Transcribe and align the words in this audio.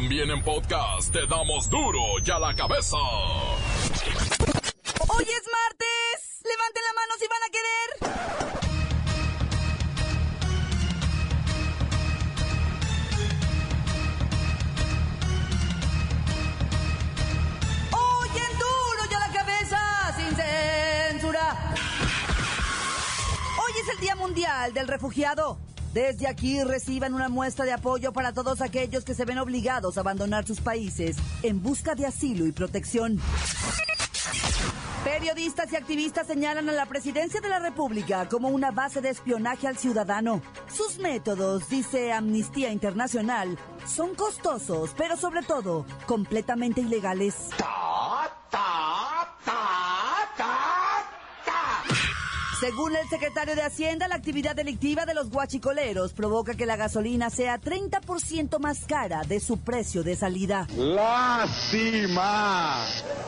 También 0.00 0.30
en 0.30 0.40
podcast 0.44 1.12
te 1.12 1.26
damos 1.26 1.68
duro 1.68 1.98
y 2.24 2.30
a 2.30 2.38
la 2.38 2.54
cabeza. 2.54 2.96
Hoy 5.08 5.24
es 5.24 5.42
martes. 5.50 6.40
Levanten 6.44 6.84
la 6.84 6.92
mano 6.94 7.14
si 7.18 7.26
van 7.26 7.42
a 7.42 7.50
querer. 7.50 7.88
Hoy 17.90 18.30
en 18.38 18.52
duro 18.56 19.02
y 19.10 19.14
a 19.14 19.18
la 19.18 19.32
cabeza 19.32 19.80
sin 20.16 20.30
censura. 20.36 21.74
Hoy 23.56 23.72
es 23.82 23.88
el 23.88 23.98
Día 23.98 24.14
Mundial 24.14 24.72
del 24.72 24.86
Refugiado. 24.86 25.58
Desde 25.92 26.26
aquí 26.26 26.62
reciban 26.62 27.14
una 27.14 27.28
muestra 27.28 27.64
de 27.64 27.72
apoyo 27.72 28.12
para 28.12 28.32
todos 28.32 28.60
aquellos 28.60 29.04
que 29.04 29.14
se 29.14 29.24
ven 29.24 29.38
obligados 29.38 29.96
a 29.96 30.00
abandonar 30.00 30.46
sus 30.46 30.60
países 30.60 31.16
en 31.42 31.62
busca 31.62 31.94
de 31.94 32.06
asilo 32.06 32.46
y 32.46 32.52
protección. 32.52 33.18
Periodistas 35.04 35.72
y 35.72 35.76
activistas 35.76 36.26
señalan 36.26 36.68
a 36.68 36.72
la 36.72 36.86
presidencia 36.86 37.40
de 37.40 37.48
la 37.48 37.58
República 37.58 38.28
como 38.28 38.48
una 38.48 38.70
base 38.70 39.00
de 39.00 39.10
espionaje 39.10 39.66
al 39.66 39.78
ciudadano. 39.78 40.42
Sus 40.70 40.98
métodos, 40.98 41.68
dice 41.68 42.12
Amnistía 42.12 42.70
Internacional, 42.70 43.58
son 43.86 44.14
costosos, 44.14 44.94
pero 44.96 45.16
sobre 45.16 45.42
todo 45.42 45.86
completamente 46.06 46.82
ilegales. 46.82 47.34
Según 52.60 52.96
el 52.96 53.08
secretario 53.08 53.54
de 53.54 53.62
Hacienda, 53.62 54.08
la 54.08 54.16
actividad 54.16 54.56
delictiva 54.56 55.06
de 55.06 55.14
los 55.14 55.30
guachicoleros 55.30 56.12
provoca 56.12 56.54
que 56.54 56.66
la 56.66 56.74
gasolina 56.74 57.30
sea 57.30 57.60
30% 57.60 58.58
más 58.58 58.80
cara 58.84 59.22
de 59.22 59.38
su 59.38 59.58
precio 59.58 60.02
de 60.02 60.16
salida. 60.16 60.66
Lástima, 60.76 61.24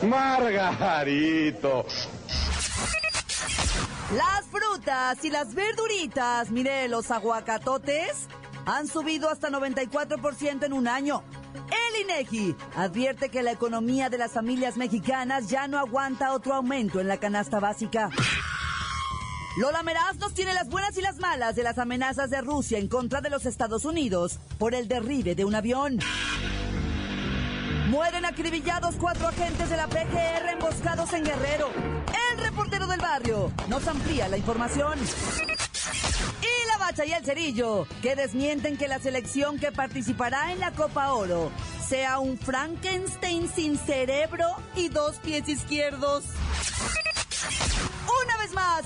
Margarito. 0.01 1.85
Las 4.13 4.45
frutas 4.51 5.23
y 5.23 5.29
las 5.29 5.53
verduritas, 5.55 6.51
mire, 6.51 6.89
los 6.89 7.09
aguacatotes 7.09 8.27
han 8.65 8.87
subido 8.87 9.29
hasta 9.29 9.49
94% 9.49 10.65
en 10.65 10.73
un 10.73 10.89
año. 10.89 11.23
El 11.53 12.01
INEGI 12.01 12.55
advierte 12.75 13.29
que 13.29 13.43
la 13.43 13.51
economía 13.51 14.09
de 14.09 14.17
las 14.17 14.31
familias 14.31 14.75
mexicanas 14.75 15.49
ya 15.49 15.69
no 15.69 15.79
aguanta 15.79 16.33
otro 16.33 16.53
aumento 16.53 16.99
en 16.99 17.07
la 17.07 17.17
canasta 17.17 17.61
básica. 17.61 18.09
Lola 19.57 19.83
Meraz 19.83 20.15
nos 20.17 20.33
tiene 20.33 20.53
las 20.53 20.69
buenas 20.69 20.97
y 20.97 21.01
las 21.01 21.19
malas 21.19 21.55
de 21.55 21.63
las 21.63 21.77
amenazas 21.77 22.29
de 22.29 22.39
Rusia 22.41 22.77
en 22.77 22.87
contra 22.87 23.19
de 23.19 23.29
los 23.29 23.45
Estados 23.45 23.83
Unidos 23.83 24.39
por 24.57 24.73
el 24.73 24.87
derribe 24.87 25.35
de 25.35 25.43
un 25.43 25.55
avión. 25.55 25.99
Mueren 27.89 28.23
acribillados 28.23 28.95
cuatro 28.95 29.27
agentes 29.27 29.69
de 29.69 29.75
la 29.75 29.87
PGR 29.87 30.51
emboscados 30.53 31.11
en 31.11 31.25
Guerrero. 31.25 31.69
El 32.31 32.39
reportero 32.39 32.87
del 32.87 33.01
barrio 33.01 33.51
nos 33.67 33.85
amplía 33.87 34.29
la 34.29 34.37
información. 34.37 34.97
Y 34.97 36.67
la 36.69 36.77
bacha 36.77 37.05
y 37.05 37.11
el 37.11 37.25
cerillo, 37.25 37.85
que 38.01 38.15
desmienten 38.15 38.77
que 38.77 38.87
la 38.87 38.99
selección 38.99 39.59
que 39.59 39.73
participará 39.73 40.53
en 40.53 40.61
la 40.61 40.71
Copa 40.71 41.11
Oro 41.11 41.51
sea 41.85 42.19
un 42.19 42.37
Frankenstein 42.37 43.49
sin 43.53 43.77
cerebro 43.77 44.47
y 44.77 44.87
dos 44.87 45.17
pies 45.17 45.49
izquierdos. 45.49 46.23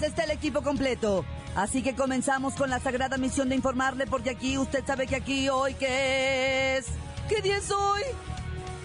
Está 0.01 0.25
el 0.25 0.31
equipo 0.31 0.61
completo. 0.61 1.25
Así 1.55 1.81
que 1.81 1.95
comenzamos 1.95 2.53
con 2.55 2.69
la 2.69 2.79
sagrada 2.79 3.17
misión 3.17 3.49
de 3.49 3.55
informarle, 3.55 4.05
porque 4.05 4.29
aquí 4.29 4.57
usted 4.57 4.85
sabe 4.85 5.07
que 5.07 5.15
aquí 5.15 5.49
hoy 5.49 5.73
que 5.73 6.77
es. 6.77 6.87
¿Qué 7.29 7.41
día 7.41 7.57
es 7.57 7.71
hoy? 7.71 8.01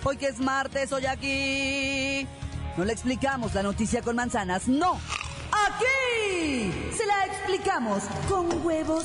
Hoy 0.05 0.17
que 0.17 0.29
es 0.29 0.39
martes, 0.39 0.93
hoy 0.93 1.07
aquí. 1.07 2.27
No 2.77 2.85
le 2.85 2.93
explicamos 2.93 3.55
la 3.55 3.63
noticia 3.63 4.03
con 4.03 4.17
manzanas, 4.17 4.69
no. 4.69 5.01
Aquí 5.51 6.73
se 6.97 7.05
la 7.05 7.27
explicamos 7.27 8.05
con 8.29 8.65
huevos. 8.65 9.05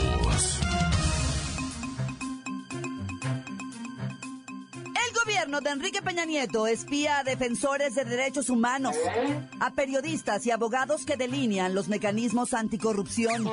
De 5.59 5.69
Enrique 5.69 6.01
Peña 6.01 6.23
Nieto 6.23 6.65
espía 6.65 7.19
a 7.19 7.23
defensores 7.25 7.93
de 7.93 8.05
derechos 8.05 8.49
humanos, 8.49 8.95
a 9.59 9.71
periodistas 9.71 10.45
y 10.45 10.51
abogados 10.51 11.05
que 11.05 11.17
delinean 11.17 11.75
los 11.75 11.89
mecanismos 11.89 12.53
anticorrupción, 12.53 13.43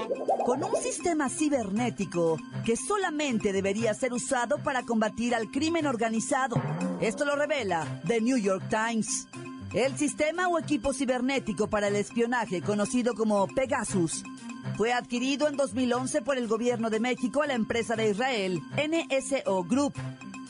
con 0.46 0.62
un 0.62 0.76
sistema 0.80 1.28
cibernético 1.28 2.38
que 2.64 2.76
solamente 2.76 3.52
debería 3.52 3.92
ser 3.94 4.12
usado 4.12 4.58
para 4.62 4.84
combatir 4.84 5.34
al 5.34 5.50
crimen 5.50 5.86
organizado. 5.86 6.62
Esto 7.00 7.24
lo 7.24 7.34
revela 7.34 8.00
The 8.06 8.20
New 8.20 8.38
York 8.38 8.62
Times. 8.70 9.26
El 9.74 9.98
sistema 9.98 10.46
o 10.46 10.58
equipo 10.58 10.94
cibernético 10.94 11.66
para 11.66 11.88
el 11.88 11.96
espionaje, 11.96 12.62
conocido 12.62 13.14
como 13.14 13.48
Pegasus, 13.48 14.22
fue 14.76 14.92
adquirido 14.92 15.48
en 15.48 15.56
2011 15.56 16.22
por 16.22 16.38
el 16.38 16.46
gobierno 16.46 16.90
de 16.90 17.00
México 17.00 17.42
a 17.42 17.48
la 17.48 17.54
empresa 17.54 17.96
de 17.96 18.10
Israel, 18.10 18.62
NSO 18.76 19.64
Group, 19.64 19.94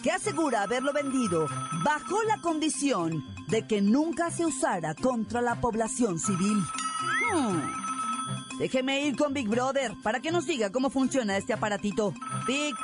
que 0.03 0.11
asegura 0.11 0.63
haberlo 0.63 0.93
vendido 0.93 1.47
bajo 1.85 2.23
la 2.25 2.41
condición 2.41 3.25
de 3.49 3.67
que 3.67 3.81
nunca 3.81 4.31
se 4.31 4.47
usara 4.47 4.95
contra 4.95 5.41
la 5.43 5.61
población 5.61 6.19
civil. 6.19 6.59
Hmm. 7.33 8.59
Déjeme 8.59 9.03
ir 9.03 9.17
con 9.17 9.33
Big 9.33 9.49
Brother 9.49 9.93
para 10.03 10.21
que 10.21 10.33
nos 10.33 10.47
diga 10.47 10.71
cómo 10.71 10.91
funciona 10.91 11.37
este 11.37 11.53
aparatito. 11.53 12.13
Big. 12.47 12.75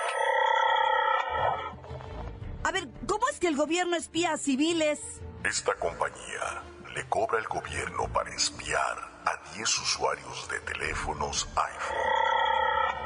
A 2.62 2.70
ver, 2.70 2.88
¿cómo 3.06 3.28
es 3.28 3.38
que 3.38 3.48
el 3.48 3.56
gobierno 3.56 3.96
espía 3.96 4.32
a 4.32 4.36
civiles? 4.38 5.00
Esta 5.44 5.74
compañía 5.74 6.62
le 6.94 7.06
cobra 7.08 7.38
al 7.38 7.46
gobierno 7.46 8.08
para 8.12 8.34
espiar 8.34 9.14
a 9.26 9.54
10 9.54 9.78
usuarios 9.80 10.48
de 10.48 10.60
teléfonos 10.60 11.48
iPhone. 11.56 12.23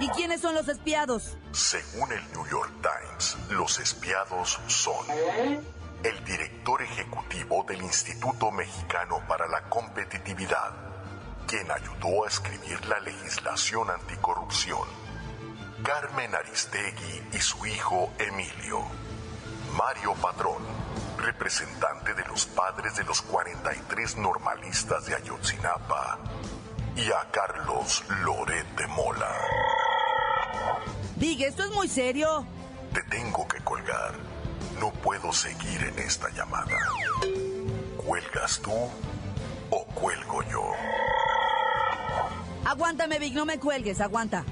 ¿Y 0.01 0.09
quiénes 0.11 0.41
son 0.41 0.55
los 0.55 0.69
espiados? 0.69 1.37
Según 1.53 2.13
el 2.13 2.33
New 2.33 2.47
York 2.47 2.73
Times, 2.83 3.37
los 3.51 3.81
espiados 3.81 4.61
son 4.69 5.05
el 6.05 6.25
director 6.25 6.81
ejecutivo 6.83 7.65
del 7.67 7.83
Instituto 7.83 8.53
Mexicano 8.53 9.21
para 9.27 9.49
la 9.49 9.63
Competitividad, 9.69 10.73
quien 11.49 11.69
ayudó 11.71 12.25
a 12.25 12.29
escribir 12.29 12.85
la 12.87 13.01
legislación 13.01 13.91
anticorrupción, 13.91 14.87
Carmen 15.83 16.33
Aristegui 16.33 17.23
y 17.33 17.39
su 17.39 17.67
hijo 17.67 18.13
Emilio, 18.19 18.83
Mario 19.77 20.15
Padrón, 20.15 20.63
representante 21.19 22.15
de 22.15 22.25
los 22.27 22.47
padres 22.47 22.97
de 22.97 23.03
los 23.03 23.21
43 23.23 24.17
normalistas 24.19 25.07
de 25.07 25.17
Ayotzinapa, 25.17 26.19
y 26.95 27.11
a 27.13 27.29
Carlos 27.31 28.05
Loret 28.25 28.67
de 28.77 28.87
Mola. 28.89 29.68
Big, 31.17 31.43
esto 31.43 31.65
es 31.65 31.71
muy 31.73 31.89
serio. 31.89 32.47
Te 32.93 33.03
tengo 33.05 33.47
que 33.49 33.59
colgar. 33.65 34.15
No 34.81 34.93
puedo 34.93 35.33
seguir 35.33 35.83
en 35.83 35.99
esta 35.99 36.29
llamada. 36.31 36.79
¿Cuelgas 37.97 38.61
tú 38.61 38.73
o 39.71 39.85
cuelgo 39.95 40.43
yo? 40.51 40.73
Aguántame, 42.65 43.19
Big, 43.19 43.35
no 43.35 43.45
me 43.45 43.59
cuelgues, 43.59 44.01
aguanta. 44.01 44.45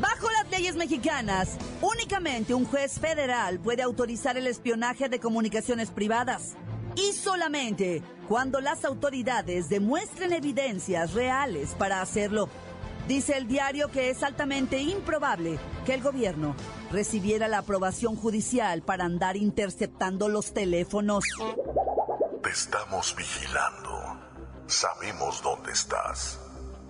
Bajo 0.00 0.30
las 0.30 0.50
leyes 0.50 0.74
mexicanas, 0.76 1.58
únicamente 1.80 2.54
un 2.54 2.64
juez 2.64 2.98
federal 2.98 3.60
puede 3.60 3.82
autorizar 3.82 4.36
el 4.36 4.46
espionaje 4.46 5.08
de 5.08 5.20
comunicaciones 5.20 5.90
privadas. 5.90 6.54
Y 6.96 7.12
solamente 7.12 8.02
cuando 8.28 8.60
las 8.60 8.84
autoridades 8.84 9.68
demuestren 9.68 10.32
evidencias 10.32 11.12
reales 11.14 11.74
para 11.78 12.00
hacerlo. 12.00 12.48
Dice 13.12 13.36
el 13.36 13.46
diario 13.46 13.90
que 13.90 14.08
es 14.08 14.22
altamente 14.22 14.78
improbable 14.78 15.58
que 15.84 15.92
el 15.92 16.00
gobierno 16.00 16.56
recibiera 16.90 17.46
la 17.46 17.58
aprobación 17.58 18.16
judicial 18.16 18.80
para 18.80 19.04
andar 19.04 19.36
interceptando 19.36 20.30
los 20.30 20.54
teléfonos. 20.54 21.22
Te 22.42 22.48
estamos 22.48 23.14
vigilando. 23.14 24.18
Sabemos 24.66 25.42
dónde 25.42 25.72
estás, 25.72 26.40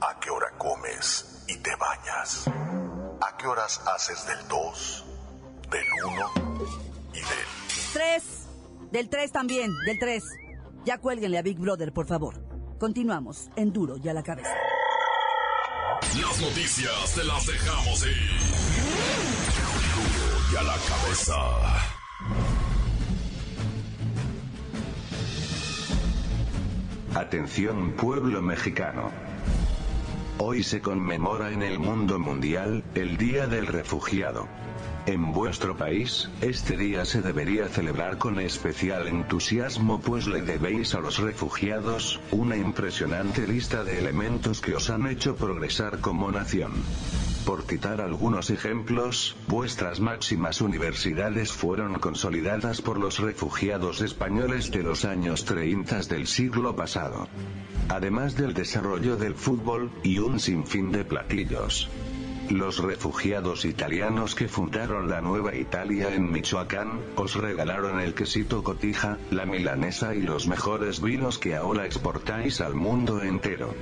a 0.01 0.21
qué 0.21 0.31
hora 0.31 0.53
comes 0.59 1.45
y 1.49 1.57
te 1.57 1.75
bañas, 1.75 2.47
a 2.47 3.37
qué 3.37 3.49
horas 3.49 3.83
haces 3.93 4.25
del 4.25 4.47
2, 4.47 5.05
del 5.73 5.87
1 6.07 6.33
y 7.15 7.19
del... 7.19 7.93
Tres. 7.93 8.23
Del 8.93 9.09
3 9.09 9.33
también, 9.33 9.73
del 9.87 9.99
3. 9.99 10.23
Ya 10.85 10.99
cuélguenle 10.99 11.39
a 11.39 11.43
Big 11.43 11.59
Brother, 11.59 11.93
por 11.93 12.07
favor. 12.07 12.37
Continuamos 12.79 13.51
en 13.57 13.73
Duro 13.73 13.97
y 13.97 14.09
a 14.09 14.15
la 14.15 14.23
cabeza. 14.23 14.55
Las 16.21 16.41
noticias 16.41 17.15
te 17.15 17.25
las 17.25 17.47
dejamos 17.47 18.07
ir. 18.07 18.31
Y 20.53 20.57
a 20.57 20.63
la 20.63 20.77
cabeza. 20.77 21.37
Atención 27.15 27.93
pueblo 27.93 28.43
mexicano. 28.43 29.11
Hoy 30.39 30.63
se 30.63 30.83
conmemora 30.83 31.51
en 31.51 31.63
el 31.63 31.79
mundo 31.79 32.19
mundial 32.19 32.85
el 32.95 33.17
Día 33.17 33.47
del 33.47 33.67
Refugiado. 33.67 34.49
En 35.05 35.33
vuestro 35.33 35.77
país, 35.77 36.31
este 36.41 36.77
día 36.77 37.05
se 37.05 37.23
debería 37.23 37.67
celebrar 37.67 38.19
con 38.19 38.39
especial 38.39 39.09
entusiasmo 39.09 40.01
pues 40.01 40.29
le 40.29 40.43
debéis 40.43 40.95
a 40.95 41.01
los 41.01 41.19
refugiados, 41.19 42.21
una 42.31 42.57
impresionante 42.57 43.49
lista 43.49 43.83
de 43.83 43.99
elementos 43.99 44.61
que 44.61 44.77
os 44.77 44.91
han 44.91 45.09
hecho 45.09 45.35
progresar 45.35 45.99
como 45.99 46.31
nación. 46.31 46.71
Por 47.45 47.63
citar 47.63 48.01
algunos 48.01 48.51
ejemplos, 48.51 49.35
vuestras 49.49 49.99
máximas 49.99 50.61
universidades 50.61 51.51
fueron 51.51 51.95
consolidadas 51.99 52.81
por 52.81 52.97
los 53.01 53.19
refugiados 53.19 54.03
españoles 54.03 54.71
de 54.71 54.85
los 54.85 55.05
años 55.05 55.45
30 55.45 56.03
del 56.03 56.29
siglo 56.29 56.77
pasado. 56.77 57.27
Además 57.89 58.37
del 58.37 58.55
desarrollo 58.55 59.17
del 59.17 59.35
fútbol, 59.35 59.91
y 60.05 60.19
un 60.19 60.39
sinfín 60.39 60.93
de 60.93 61.05
platillos. 61.05 61.89
Los 62.51 62.79
refugiados 62.79 63.65
italianos 63.65 64.35
que 64.35 64.49
fundaron 64.49 65.09
la 65.09 65.21
Nueva 65.21 65.55
Italia 65.55 66.15
en 66.15 66.31
Michoacán, 66.31 67.01
os 67.17 67.35
regalaron 67.35 68.01
el 68.01 68.15
quesito 68.15 68.63
cotija, 68.63 69.19
la 69.31 69.47
milanesa 69.47 70.15
y 70.15 70.23
los 70.23 70.47
mejores 70.47 71.01
vinos 71.01 71.39
que 71.39 71.55
ahora 71.55 71.87
exportáis 71.87 72.61
al 72.61 72.75
mundo 72.75 73.23
entero. 73.23 73.75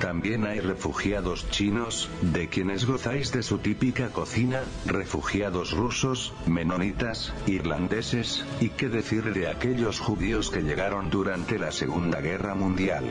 También 0.00 0.46
hay 0.46 0.60
refugiados 0.60 1.48
chinos, 1.50 2.10
de 2.20 2.48
quienes 2.48 2.84
gozáis 2.84 3.32
de 3.32 3.42
su 3.42 3.58
típica 3.58 4.08
cocina, 4.08 4.60
refugiados 4.84 5.72
rusos, 5.72 6.34
menonitas, 6.46 7.32
irlandeses, 7.46 8.44
y 8.60 8.68
qué 8.68 8.88
decir 8.88 9.32
de 9.32 9.48
aquellos 9.48 9.98
judíos 9.98 10.50
que 10.50 10.62
llegaron 10.62 11.08
durante 11.08 11.58
la 11.58 11.72
Segunda 11.72 12.20
Guerra 12.20 12.54
Mundial. 12.54 13.04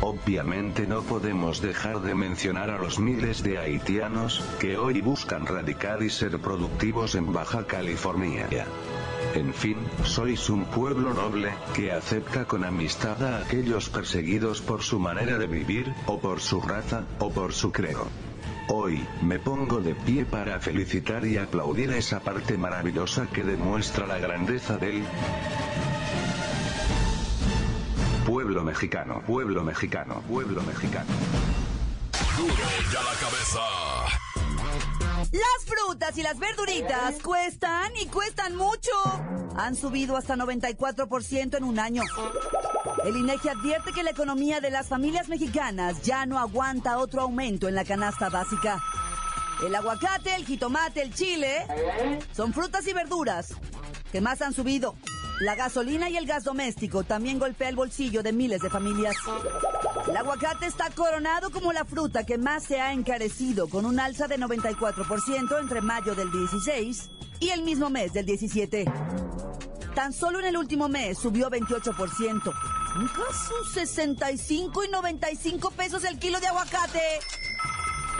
Obviamente 0.00 0.86
no 0.86 1.02
podemos 1.02 1.60
dejar 1.60 2.00
de 2.00 2.14
mencionar 2.14 2.70
a 2.70 2.78
los 2.78 2.98
miles 2.98 3.42
de 3.42 3.58
haitianos, 3.58 4.42
que 4.58 4.78
hoy 4.78 5.02
buscan 5.02 5.46
radicar 5.46 6.02
y 6.02 6.10
ser 6.10 6.38
productivos 6.38 7.14
en 7.14 7.32
Baja 7.32 7.66
California. 7.66 8.48
En 9.34 9.52
fin, 9.52 9.76
sois 10.04 10.48
un 10.48 10.64
pueblo 10.64 11.12
noble, 11.12 11.52
que 11.74 11.90
acepta 11.90 12.44
con 12.44 12.62
amistad 12.64 13.20
a 13.24 13.38
aquellos 13.38 13.88
perseguidos 13.90 14.60
por 14.60 14.82
su 14.82 15.00
manera 15.00 15.38
de 15.38 15.48
vivir, 15.48 15.92
o 16.06 16.20
por 16.20 16.40
su 16.40 16.60
raza, 16.60 17.02
o 17.18 17.32
por 17.32 17.52
su 17.52 17.72
credo. 17.72 18.06
Hoy, 18.68 19.04
me 19.22 19.40
pongo 19.40 19.80
de 19.80 19.96
pie 19.96 20.24
para 20.24 20.60
felicitar 20.60 21.26
y 21.26 21.36
aplaudir 21.36 21.90
esa 21.90 22.20
parte 22.20 22.56
maravillosa 22.56 23.26
que 23.26 23.42
demuestra 23.42 24.06
la 24.06 24.18
grandeza 24.18 24.76
del 24.78 25.02
pueblo 28.24 28.62
mexicano, 28.62 29.20
pueblo 29.26 29.64
mexicano, 29.64 30.22
pueblo 30.28 30.62
mexicano. 30.62 31.10
Duro 32.38 32.54
y 32.92 32.96
a 32.96 33.02
la 33.02 33.18
cabeza. 33.18 34.23
Las 35.34 35.64
frutas 35.66 36.16
y 36.16 36.22
las 36.22 36.38
verduritas 36.38 37.16
cuestan 37.20 37.90
y 38.00 38.06
cuestan 38.06 38.54
mucho. 38.54 38.92
Han 39.56 39.74
subido 39.74 40.16
hasta 40.16 40.36
94% 40.36 41.56
en 41.56 41.64
un 41.64 41.80
año. 41.80 42.04
El 43.04 43.16
INEGI 43.16 43.48
advierte 43.48 43.92
que 43.92 44.04
la 44.04 44.10
economía 44.10 44.60
de 44.60 44.70
las 44.70 44.86
familias 44.86 45.28
mexicanas 45.28 46.02
ya 46.02 46.24
no 46.24 46.38
aguanta 46.38 46.98
otro 46.98 47.22
aumento 47.22 47.66
en 47.66 47.74
la 47.74 47.84
canasta 47.84 48.28
básica. 48.28 48.80
El 49.66 49.74
aguacate, 49.74 50.36
el 50.36 50.46
jitomate, 50.46 51.02
el 51.02 51.12
chile 51.12 51.66
son 52.32 52.54
frutas 52.54 52.86
y 52.86 52.92
verduras 52.92 53.54
que 54.12 54.20
más 54.20 54.40
han 54.40 54.52
subido. 54.52 54.94
La 55.40 55.56
gasolina 55.56 56.08
y 56.10 56.16
el 56.16 56.26
gas 56.26 56.44
doméstico 56.44 57.02
también 57.02 57.40
golpea 57.40 57.70
el 57.70 57.74
bolsillo 57.74 58.22
de 58.22 58.32
miles 58.32 58.60
de 58.60 58.70
familias. 58.70 59.16
El 60.06 60.16
aguacate 60.18 60.66
está 60.66 60.90
coronado 60.90 61.50
como 61.50 61.72
la 61.72 61.84
fruta 61.84 62.24
que 62.24 62.36
más 62.36 62.64
se 62.64 62.78
ha 62.80 62.92
encarecido, 62.92 63.68
con 63.68 63.86
un 63.86 63.98
alza 63.98 64.28
de 64.28 64.38
94% 64.38 65.60
entre 65.60 65.80
mayo 65.80 66.14
del 66.14 66.30
16 66.30 67.10
y 67.40 67.48
el 67.48 67.62
mismo 67.62 67.88
mes 67.88 68.12
del 68.12 68.26
17. 68.26 68.84
Tan 69.94 70.12
solo 70.12 70.40
en 70.40 70.46
el 70.46 70.56
último 70.58 70.88
mes 70.88 71.18
subió 71.18 71.48
28%. 71.48 72.54
Un 72.96 73.08
caso 73.08 73.54
65 73.72 74.84
y 74.84 74.88
95 74.88 75.70
pesos 75.70 76.04
el 76.04 76.18
kilo 76.18 76.38
de 76.38 76.48
aguacate. 76.48 77.00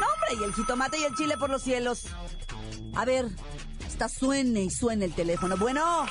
No, 0.00 0.06
hombre, 0.06 0.40
y 0.40 0.44
el 0.44 0.54
jitomate 0.54 0.98
y 0.98 1.04
el 1.04 1.14
chile 1.14 1.36
por 1.36 1.50
los 1.50 1.62
cielos. 1.62 2.06
A 2.94 3.04
ver, 3.04 3.26
está 3.94 4.08
suene 4.08 4.62
y 4.62 4.70
suene 4.70 5.04
el 5.04 5.14
teléfono. 5.14 5.56
Bueno. 5.56 5.80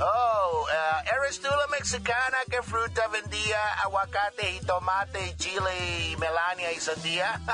oh, 0.00 0.64
uh, 0.64 0.66
¿eres 1.14 1.40
tú 1.40 1.46
la 1.46 1.68
mexicana 1.78 2.38
que 2.50 2.60
fruta 2.62 3.06
vendía 3.06 3.74
aguacate 3.84 4.56
y 4.56 4.60
tomate 4.66 5.28
y 5.28 5.36
chile 5.36 6.10
y 6.10 6.16
melania 6.16 6.72
y 6.72 6.80
sandía? 6.80 7.40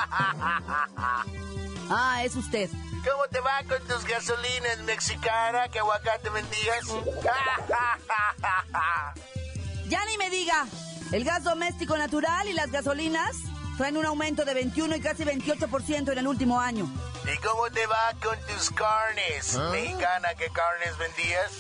ah, 1.91 2.25
es 2.25 2.35
usted. 2.37 2.71
¿Cómo 2.71 3.29
te 3.31 3.41
va 3.41 3.63
con 3.69 3.87
tus 3.87 4.03
gasolinas 4.07 4.79
mexicana 4.85 5.69
que 5.69 5.81
aguacate 5.81 6.31
vendías? 6.31 6.87
ya 9.89 10.03
ni 10.07 10.17
me 10.17 10.31
diga. 10.31 10.65
El 11.13 11.23
gas 11.23 11.45
doméstico 11.45 11.99
natural 11.99 12.49
y 12.49 12.55
las 12.55 12.73
gasolinas 12.73 13.37
traen 13.77 13.97
un 13.97 14.07
aumento 14.07 14.45
de 14.45 14.55
21 14.55 14.97
y 14.97 15.01
casi 15.01 15.25
28% 15.25 16.13
en 16.13 16.19
el 16.19 16.27
último 16.27 16.61
año. 16.61 16.91
¿Y 17.25 17.37
cómo 17.39 17.71
te 17.71 17.87
va 17.87 18.13
con 18.23 18.39
tus 18.47 18.71
carnes? 18.71 19.57
¿Mexicana 19.73 20.29
qué 20.39 20.49
carnes 20.51 20.99
vendías? 20.99 21.53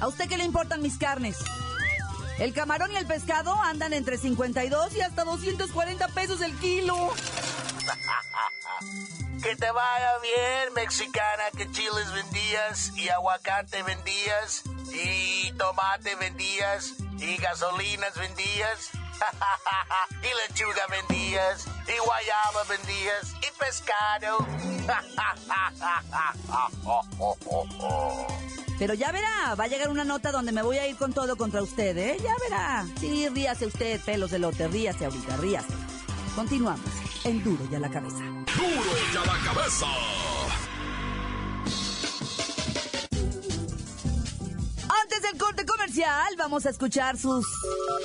¿A 0.00 0.08
usted 0.08 0.28
qué 0.28 0.36
le 0.36 0.44
importan 0.44 0.82
mis 0.82 0.98
carnes? 0.98 1.38
El 2.38 2.52
camarón 2.52 2.92
y 2.92 2.96
el 2.96 3.06
pescado 3.06 3.54
andan 3.54 3.92
entre 3.92 4.18
52 4.18 4.96
y 4.96 5.00
hasta 5.00 5.24
240 5.24 6.08
pesos 6.08 6.40
el 6.40 6.56
kilo. 6.58 6.96
que 9.42 9.56
te 9.56 9.70
vaya 9.70 10.18
bien, 10.22 10.74
mexicana, 10.74 11.44
que 11.56 11.70
chiles 11.70 12.12
vendías 12.12 12.92
y 12.96 13.08
aguacate 13.10 13.82
vendías 13.82 14.62
y 14.92 15.52
tomate 15.52 16.14
vendías 16.16 16.94
y 17.18 17.36
gasolinas 17.36 18.14
vendías. 18.16 18.90
y 20.22 20.30
lechuga 20.48 20.86
vendías, 20.90 21.66
y 21.86 21.98
guayaba 22.04 22.64
vendías, 22.68 23.32
y 23.40 23.46
pescado. 23.58 24.38
Pero 28.78 28.94
ya 28.94 29.12
verá, 29.12 29.54
va 29.54 29.64
a 29.64 29.68
llegar 29.68 29.90
una 29.90 30.04
nota 30.04 30.32
donde 30.32 30.50
me 30.50 30.62
voy 30.62 30.78
a 30.78 30.88
ir 30.88 30.96
con 30.96 31.12
todo 31.12 31.36
contra 31.36 31.62
usted, 31.62 31.96
¿eh? 31.96 32.16
Ya 32.22 32.34
verá. 32.42 32.84
Sí, 32.98 33.28
ríase 33.28 33.66
usted, 33.66 34.00
pelos 34.00 34.32
de 34.32 34.40
lote, 34.40 34.66
ríase 34.68 35.04
ahorita, 35.04 35.36
ríase. 35.36 35.72
Continuamos, 36.34 36.80
en 37.24 37.44
duro 37.44 37.64
y 37.70 37.74
a 37.74 37.78
la 37.78 37.90
cabeza. 37.90 38.18
Duro 38.18 38.90
y 39.12 39.16
a 39.16 39.20
la 39.24 39.38
cabeza. 39.44 39.86
Comercial, 45.92 46.34
vamos 46.38 46.64
a 46.64 46.70
escuchar 46.70 47.18
sus 47.18 47.44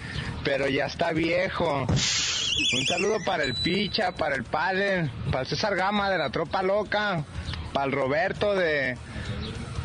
pero 0.46 0.70
ya 0.70 0.86
está 0.86 1.12
viejo. 1.12 1.86
Un 1.90 2.86
saludo 2.88 3.18
para 3.26 3.44
el 3.44 3.54
Picha, 3.54 4.14
para 4.14 4.36
el 4.36 4.46
Padre, 4.46 5.10
para 5.26 5.42
el 5.42 5.48
César 5.48 5.76
Gama 5.76 6.10
de 6.10 6.20
la 6.20 6.30
Tropa 6.30 6.64
Loca, 6.64 7.26
para 7.74 7.88
el 7.88 7.92
Roberto 7.92 8.56
de 8.56 8.98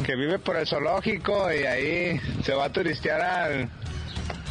que 0.05 0.15
vive 0.15 0.39
por 0.39 0.55
el 0.55 0.69
zoológico 0.69 1.53
y 1.53 1.65
ahí 1.65 2.21
se 2.45 2.55
va 2.55 2.67
a 2.67 2.73
turistear 2.73 3.21
al 3.21 3.69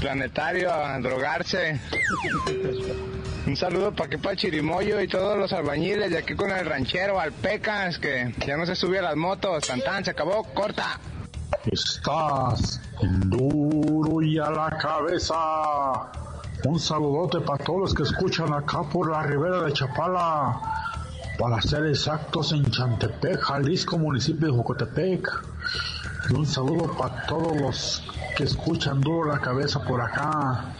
planetario 0.01 0.73
a 0.73 0.99
drogarse. 0.99 1.79
Un 3.47 3.55
saludo 3.55 3.91
para 3.91 4.07
aquí 4.07 4.17
para 4.17 4.35
Chirimoyo 4.35 4.99
y 5.01 5.07
todos 5.07 5.37
los 5.37 5.53
albañiles 5.53 6.09
de 6.09 6.17
aquí 6.17 6.33
con 6.33 6.49
el 6.49 6.65
ranchero 6.65 7.19
Alpecas, 7.19 7.99
que 7.99 8.33
ya 8.45 8.57
no 8.57 8.65
se 8.65 8.75
sube 8.75 8.97
a 8.97 9.03
las 9.03 9.15
motos. 9.15 9.65
Santán, 9.65 10.03
se 10.03 10.11
acabó, 10.11 10.43
corta. 10.45 10.99
Estás 11.71 12.81
duro 13.01 14.23
y 14.23 14.39
a 14.39 14.49
la 14.49 14.75
cabeza. 14.77 15.35
Un 16.63 16.79
saludote 16.79 17.39
para 17.41 17.63
todos 17.63 17.81
los 17.81 17.93
que 17.93 18.01
escuchan 18.01 18.51
acá 18.51 18.81
por 18.81 19.11
la 19.11 19.21
ribera 19.21 19.61
de 19.61 19.73
Chapala. 19.73 20.59
Para 21.37 21.61
ser 21.61 21.85
exactos 21.85 22.51
en 22.51 22.65
Chantepec, 22.65 23.39
Jalisco, 23.41 23.99
municipio 23.99 24.47
de 24.47 24.53
Jocotepec. 24.53 25.29
Y 26.31 26.33
un 26.33 26.47
saludo 26.47 26.91
para 26.97 27.27
todos 27.27 27.55
los 27.61 28.03
que 28.35 28.43
escuchan 28.43 28.99
duro 29.01 29.31
la 29.31 29.39
cabeza 29.39 29.81
por 29.81 30.01
acá, 30.01 30.75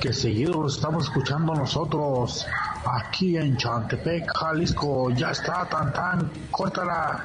que 0.00 0.12
seguido 0.12 0.62
lo 0.62 0.68
estamos 0.68 1.04
escuchando 1.04 1.54
nosotros 1.54 2.46
aquí 2.84 3.36
en 3.36 3.56
Chantepec, 3.56 4.24
Jalisco. 4.34 5.10
Ya 5.10 5.30
está, 5.30 5.68
tan 5.68 5.92
tan, 5.92 6.30
córtala. 6.50 7.24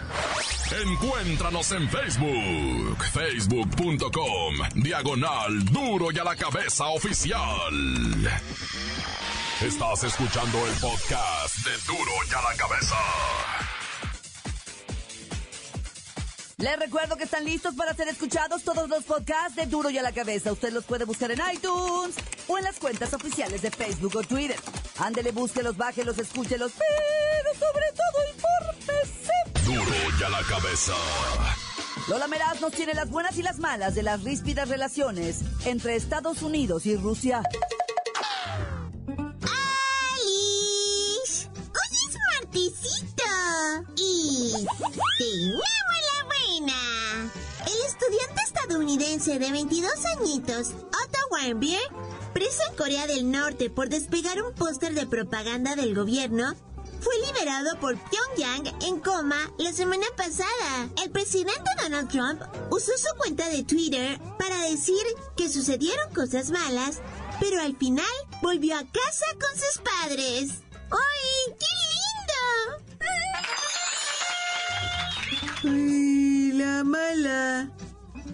Encuéntranos 0.86 1.72
en 1.72 1.90
Facebook, 1.90 3.04
facebook.com, 3.12 4.56
diagonal 4.76 5.66
duro 5.66 6.12
y 6.12 6.20
a 6.20 6.24
la 6.24 6.36
cabeza 6.36 6.88
oficial. 6.88 7.74
Estás 9.62 10.04
escuchando 10.04 10.58
el 10.68 10.74
podcast 10.76 11.56
de 11.66 11.72
duro 11.88 12.12
y 12.30 12.34
a 12.34 12.42
la 12.42 12.58
cabeza. 12.58 13.81
Les 16.62 16.78
recuerdo 16.78 17.18
que 17.18 17.24
están 17.24 17.44
listos 17.44 17.74
para 17.74 17.96
ser 17.96 18.08
escuchados 18.08 18.62
todos 18.64 18.88
los 18.88 19.04
podcasts 19.04 19.56
de 19.56 19.66
Duro 19.66 19.90
y 19.90 19.98
a 19.98 20.04
la 20.04 20.12
Cabeza. 20.12 20.52
Usted 20.52 20.72
los 20.72 20.86
puede 20.86 21.06
buscar 21.06 21.32
en 21.32 21.40
iTunes 21.52 22.14
o 22.48 22.56
en 22.56 22.64
las 22.64 22.78
cuentas 22.78 23.16
oficiales 23.16 23.64
de 23.64 23.72
Facebook 23.72 24.16
o 24.16 24.22
Twitter. 24.22 24.60
Ándele, 25.00 25.32
búsquelos, 25.32 25.76
bájelos, 25.76 26.20
escúchelos, 26.20 26.72
pero 26.78 27.52
sobre 27.56 27.86
todo 27.96 28.24
infórmese. 28.36 29.34
Duro 29.66 29.96
y 30.20 30.24
a 30.24 30.30
la 30.30 30.44
cabeza. 30.44 30.94
Lola 32.08 32.28
Meraz 32.28 32.62
nos 32.62 32.74
tiene 32.74 32.94
las 32.94 33.10
buenas 33.10 33.40
y 33.40 33.42
las 33.42 33.58
malas 33.58 33.96
de 33.96 34.04
las 34.04 34.22
ríspidas 34.24 34.70
relaciones 34.70 35.40
entre 35.66 35.96
Estados 35.96 36.44
Unidos 36.44 36.86
y 36.86 36.96
Rusia. 36.96 37.42
¡Alice! 40.12 41.50
¡Hoy 41.58 41.98
es 42.08 42.18
martesito! 42.36 43.24
Y 43.96 44.68
tenemos 45.18 45.82
estadounidense 48.92 49.40
de 49.40 49.52
22 49.52 49.92
añitos, 50.20 50.68
Otto 50.70 51.20
Warmbier, 51.32 51.80
preso 52.34 52.62
en 52.70 52.76
Corea 52.76 53.08
del 53.08 53.32
Norte 53.32 53.70
por 53.70 53.88
despegar 53.88 54.42
un 54.42 54.54
póster 54.54 54.94
de 54.94 55.08
propaganda 55.08 55.78
del 55.78 55.96
gobierno, 55.96 56.56
fue 57.00 57.14
liberado 57.26 57.80
por 57.80 57.98
Pyongyang 57.98 58.84
en 58.84 59.00
coma 59.00 59.50
la 59.58 59.72
semana 59.72 60.06
pasada. 60.18 60.90
El 61.02 61.10
presidente 61.10 61.70
Donald 61.82 62.10
Trump 62.10 62.42
usó 62.70 62.92
su 62.98 63.16
cuenta 63.18 63.48
de 63.48 63.64
Twitter 63.64 64.20
para 64.38 64.58
decir 64.70 65.02
que 65.38 65.48
sucedieron 65.48 66.14
cosas 66.14 66.52
malas, 66.52 67.00
pero 67.40 67.62
al 67.62 67.78
final 67.78 68.06
volvió 68.42 68.76
a 68.76 68.84
casa 68.84 69.26
con 69.40 69.58
sus 69.58 69.82
padres. 69.82 70.52
¡Ay, 70.92 71.56
qué 71.60 71.66
lindo! 71.94 73.08
¡Ay, 75.64 76.52
la 76.54 76.84
mala! 76.84 77.72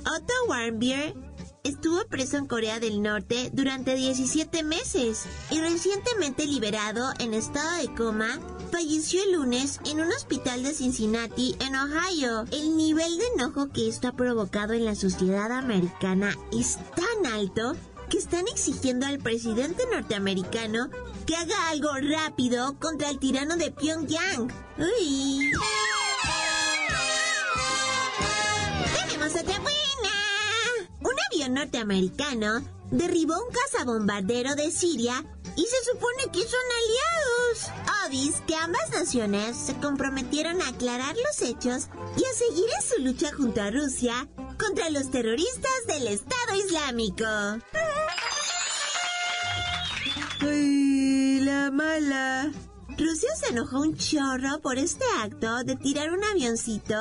Otto 0.10 0.34
Warmbier 0.48 1.16
estuvo 1.64 2.06
preso 2.08 2.38
en 2.38 2.48
Corea 2.48 2.80
del 2.80 3.02
Norte 3.02 3.50
durante 3.52 3.96
17 3.96 4.64
meses 4.64 5.26
y 5.52 5.60
recientemente 5.60 6.46
liberado 6.46 7.12
en 7.20 7.34
estado 7.34 7.82
de 7.82 7.94
coma, 7.94 8.40
falleció 8.72 9.22
el 9.24 9.34
lunes 9.34 9.82
en 9.86 10.00
un 10.00 10.08
hospital 10.08 10.64
de 10.64 10.74
Cincinnati, 10.74 11.58
en 11.60 11.76
Ohio. 11.76 12.46
El 12.52 12.78
nivel 12.78 13.18
de 13.18 13.26
enojo 13.36 13.70
que 13.74 13.90
esto 13.90 14.08
ha 14.08 14.14
provocado 14.14 14.72
en 14.72 14.86
la 14.86 14.96
sociedad 14.96 15.52
americana 15.52 16.34
es 16.54 16.78
tan 16.96 17.34
alto 17.34 17.76
que 18.10 18.18
están 18.18 18.48
exigiendo 18.48 19.06
al 19.06 19.20
presidente 19.20 19.84
norteamericano 19.92 20.90
que 21.26 21.36
haga 21.36 21.68
algo 21.68 21.90
rápido 22.02 22.80
contra 22.80 23.10
el 23.10 23.20
tirano 23.20 23.58
de 23.58 23.72
Pyongyang. 23.72 24.50
¡Uy! 24.78 25.52
Norteamericano 31.50 32.62
derribó 32.92 33.34
un 33.36 33.54
cazabombardero 33.54 34.56
de 34.56 34.72
Siria 34.72 35.24
y 35.56 35.64
se 35.64 35.92
supone 35.92 36.32
que 36.32 36.42
son 36.42 36.60
aliados. 36.80 37.72
Obis 38.06 38.42
que 38.48 38.56
ambas 38.56 38.90
naciones 38.92 39.58
se 39.58 39.76
comprometieron 39.76 40.62
a 40.62 40.70
aclarar 40.70 41.16
los 41.16 41.42
hechos 41.42 41.90
y 42.16 42.24
a 42.24 42.34
seguir 42.34 42.66
en 42.76 42.88
su 42.88 43.02
lucha 43.04 43.36
junto 43.36 43.62
a 43.62 43.72
Rusia 43.72 44.28
contra 44.60 44.90
los 44.90 45.12
terroristas 45.12 45.88
del 45.88 46.08
Estado 46.08 46.56
Islámico. 46.66 47.26
¡Ay, 50.42 51.40
la 51.42 51.72
mala! 51.72 52.52
Rusia 52.98 53.30
se 53.36 53.52
enojó 53.52 53.82
un 53.82 53.96
chorro 53.96 54.60
por 54.62 54.78
este 54.78 55.06
acto 55.22 55.64
de 55.64 55.76
tirar 55.76 56.12
un 56.12 56.24
avioncito 56.24 56.96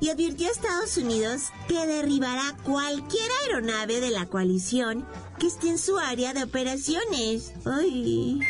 y 0.00 0.10
advirtió 0.10 0.48
a 0.48 0.50
Estados 0.50 0.96
Unidos 0.96 1.42
que 1.68 1.86
derribará 1.86 2.56
cualquier 2.64 3.30
aeronave 3.42 4.00
de 4.00 4.10
la 4.10 4.26
coalición 4.26 5.06
que 5.38 5.46
esté 5.46 5.68
en 5.68 5.78
su 5.78 5.98
área 5.98 6.34
de 6.34 6.44
operaciones. 6.44 7.52
¡Ay! 7.64 8.40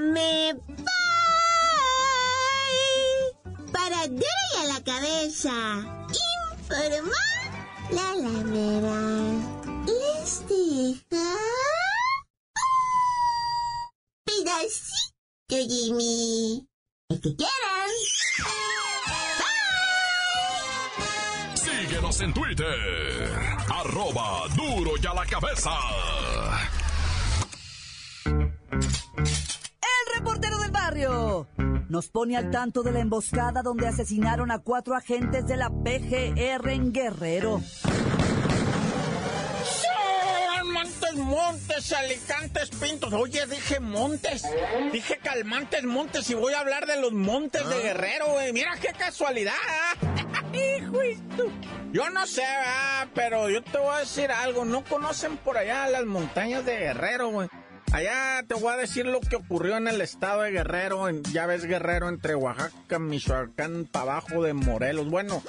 Me. 0.00 0.54
Para 3.72 4.06
y 4.06 4.60
a 4.60 4.64
la 4.66 4.82
cabeza. 4.84 5.52
Informa 6.58 7.22
la 7.90 8.14
lamera. 8.14 8.98
Les 9.86 10.46
deja 10.48 11.26
pedacito, 14.24 15.56
Jimmy. 15.68 16.31
El 16.31 16.31
que 17.22 17.34
quieran. 17.36 17.90
Síguenos 21.54 22.20
en 22.20 22.34
Twitter, 22.34 23.30
arroba 23.68 24.48
duro 24.56 24.92
y 25.00 25.06
a 25.06 25.14
la 25.14 25.24
cabeza. 25.26 25.70
El 28.24 30.14
reportero 30.16 30.58
del 30.58 30.70
barrio 30.72 31.46
nos 31.88 32.08
pone 32.08 32.36
al 32.36 32.50
tanto 32.50 32.82
de 32.82 32.92
la 32.92 33.00
emboscada 33.00 33.62
donde 33.62 33.86
asesinaron 33.86 34.50
a 34.50 34.58
cuatro 34.58 34.96
agentes 34.96 35.46
de 35.46 35.56
la 35.56 35.70
PGR 35.70 36.70
en 36.70 36.92
Guerrero. 36.92 37.60
Montes, 41.14 41.42
montes, 41.42 41.92
alicantes, 41.92 42.70
pintos. 42.70 43.12
Oye, 43.12 43.46
dije 43.46 43.80
montes. 43.80 44.42
Dije 44.92 45.18
calmantes, 45.18 45.84
montes. 45.84 46.30
Y 46.30 46.34
voy 46.34 46.54
a 46.54 46.60
hablar 46.60 46.86
de 46.86 47.00
los 47.00 47.12
montes 47.12 47.68
de 47.68 47.82
Guerrero, 47.82 48.32
güey. 48.32 48.52
Mira 48.52 48.76
qué 48.80 48.92
casualidad. 48.96 49.52
Hijo 50.52 50.98
Yo 51.92 52.10
no 52.10 52.26
sé, 52.26 52.42
¿verdad? 52.42 53.08
pero 53.14 53.48
yo 53.48 53.62
te 53.62 53.78
voy 53.78 53.94
a 53.94 54.00
decir 54.00 54.30
algo. 54.30 54.64
No 54.64 54.84
conocen 54.84 55.36
por 55.38 55.56
allá 55.58 55.88
las 55.88 56.04
montañas 56.04 56.64
de 56.64 56.78
Guerrero, 56.78 57.28
güey. 57.28 57.48
Allá 57.92 58.42
te 58.46 58.54
voy 58.54 58.72
a 58.72 58.76
decir 58.76 59.04
lo 59.04 59.20
que 59.20 59.36
ocurrió 59.36 59.76
en 59.76 59.88
el 59.88 60.00
estado 60.00 60.42
de 60.42 60.50
Guerrero. 60.50 61.08
En, 61.08 61.22
ya 61.24 61.46
ves 61.46 61.64
Guerrero 61.64 62.08
entre 62.08 62.34
Oaxaca, 62.34 62.98
Michoacán, 62.98 63.84
para 63.84 64.12
abajo 64.12 64.42
de 64.42 64.54
Morelos. 64.54 65.08
Bueno, 65.10 65.42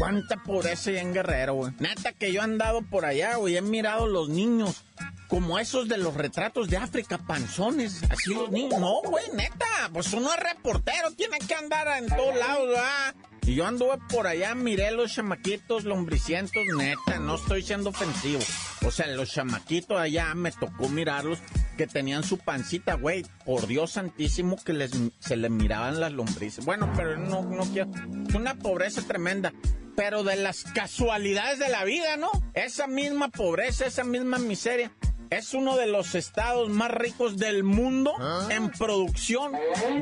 cuánta 0.00 0.36
pobreza 0.38 0.88
hay 0.88 0.96
en 0.96 1.12
Guerrero, 1.12 1.54
güey. 1.54 1.72
Neta 1.78 2.12
que 2.12 2.32
yo 2.32 2.40
he 2.40 2.44
andado 2.44 2.80
por 2.80 3.04
allá, 3.04 3.36
güey. 3.36 3.58
He 3.58 3.60
mirado 3.60 4.06
los 4.06 4.30
niños. 4.30 4.82
Como 5.28 5.58
esos 5.58 5.88
de 5.88 5.98
los 5.98 6.14
retratos 6.14 6.70
de 6.70 6.78
África, 6.78 7.18
panzones. 7.18 8.02
Así 8.08 8.32
los 8.32 8.50
niños. 8.50 8.80
No, 8.80 9.02
güey, 9.02 9.26
neta. 9.34 9.66
Pues 9.92 10.12
uno 10.14 10.32
es 10.32 10.40
reportero, 10.40 11.10
tiene 11.12 11.38
que 11.38 11.54
andar 11.54 12.02
en 12.02 12.08
todos 12.08 12.34
lados, 12.34 12.68
¿verdad? 12.68 13.14
Y 13.42 13.54
yo 13.54 13.66
anduve 13.66 13.98
por 14.10 14.26
allá, 14.26 14.54
miré 14.54 14.90
los 14.90 15.14
chamaquitos 15.14 15.84
lombricientos, 15.84 16.62
neta, 16.76 17.18
no 17.18 17.36
estoy 17.36 17.62
siendo 17.62 17.90
ofensivo. 17.90 18.40
O 18.86 18.90
sea, 18.90 19.06
los 19.08 19.32
chamaquitos 19.32 19.98
allá 19.98 20.34
me 20.34 20.52
tocó 20.52 20.88
mirarlos 20.88 21.38
que 21.76 21.86
tenían 21.86 22.22
su 22.22 22.38
pancita, 22.38 22.94
güey. 22.94 23.24
Por 23.44 23.66
Dios 23.66 23.92
santísimo 23.92 24.56
que 24.62 24.72
les, 24.72 24.92
se 25.18 25.36
les 25.36 25.50
miraban 25.50 26.00
las 26.00 26.12
lombrices. 26.12 26.64
Bueno, 26.64 26.92
pero 26.94 27.16
no, 27.16 27.42
no 27.42 27.64
quiero. 27.64 27.90
Es 28.28 28.34
una 28.34 28.54
pobreza 28.54 29.02
tremenda. 29.02 29.52
Pero 29.96 30.22
de 30.22 30.36
las 30.36 30.64
casualidades 30.64 31.58
de 31.58 31.68
la 31.68 31.84
vida, 31.84 32.16
¿no? 32.16 32.30
Esa 32.54 32.86
misma 32.86 33.28
pobreza, 33.28 33.86
esa 33.86 34.04
misma 34.04 34.38
miseria 34.38 34.92
es 35.30 35.54
uno 35.54 35.76
de 35.76 35.86
los 35.86 36.16
estados 36.16 36.68
más 36.68 36.90
ricos 36.90 37.36
del 37.36 37.62
mundo 37.62 38.12
en 38.50 38.68
producción 38.70 39.52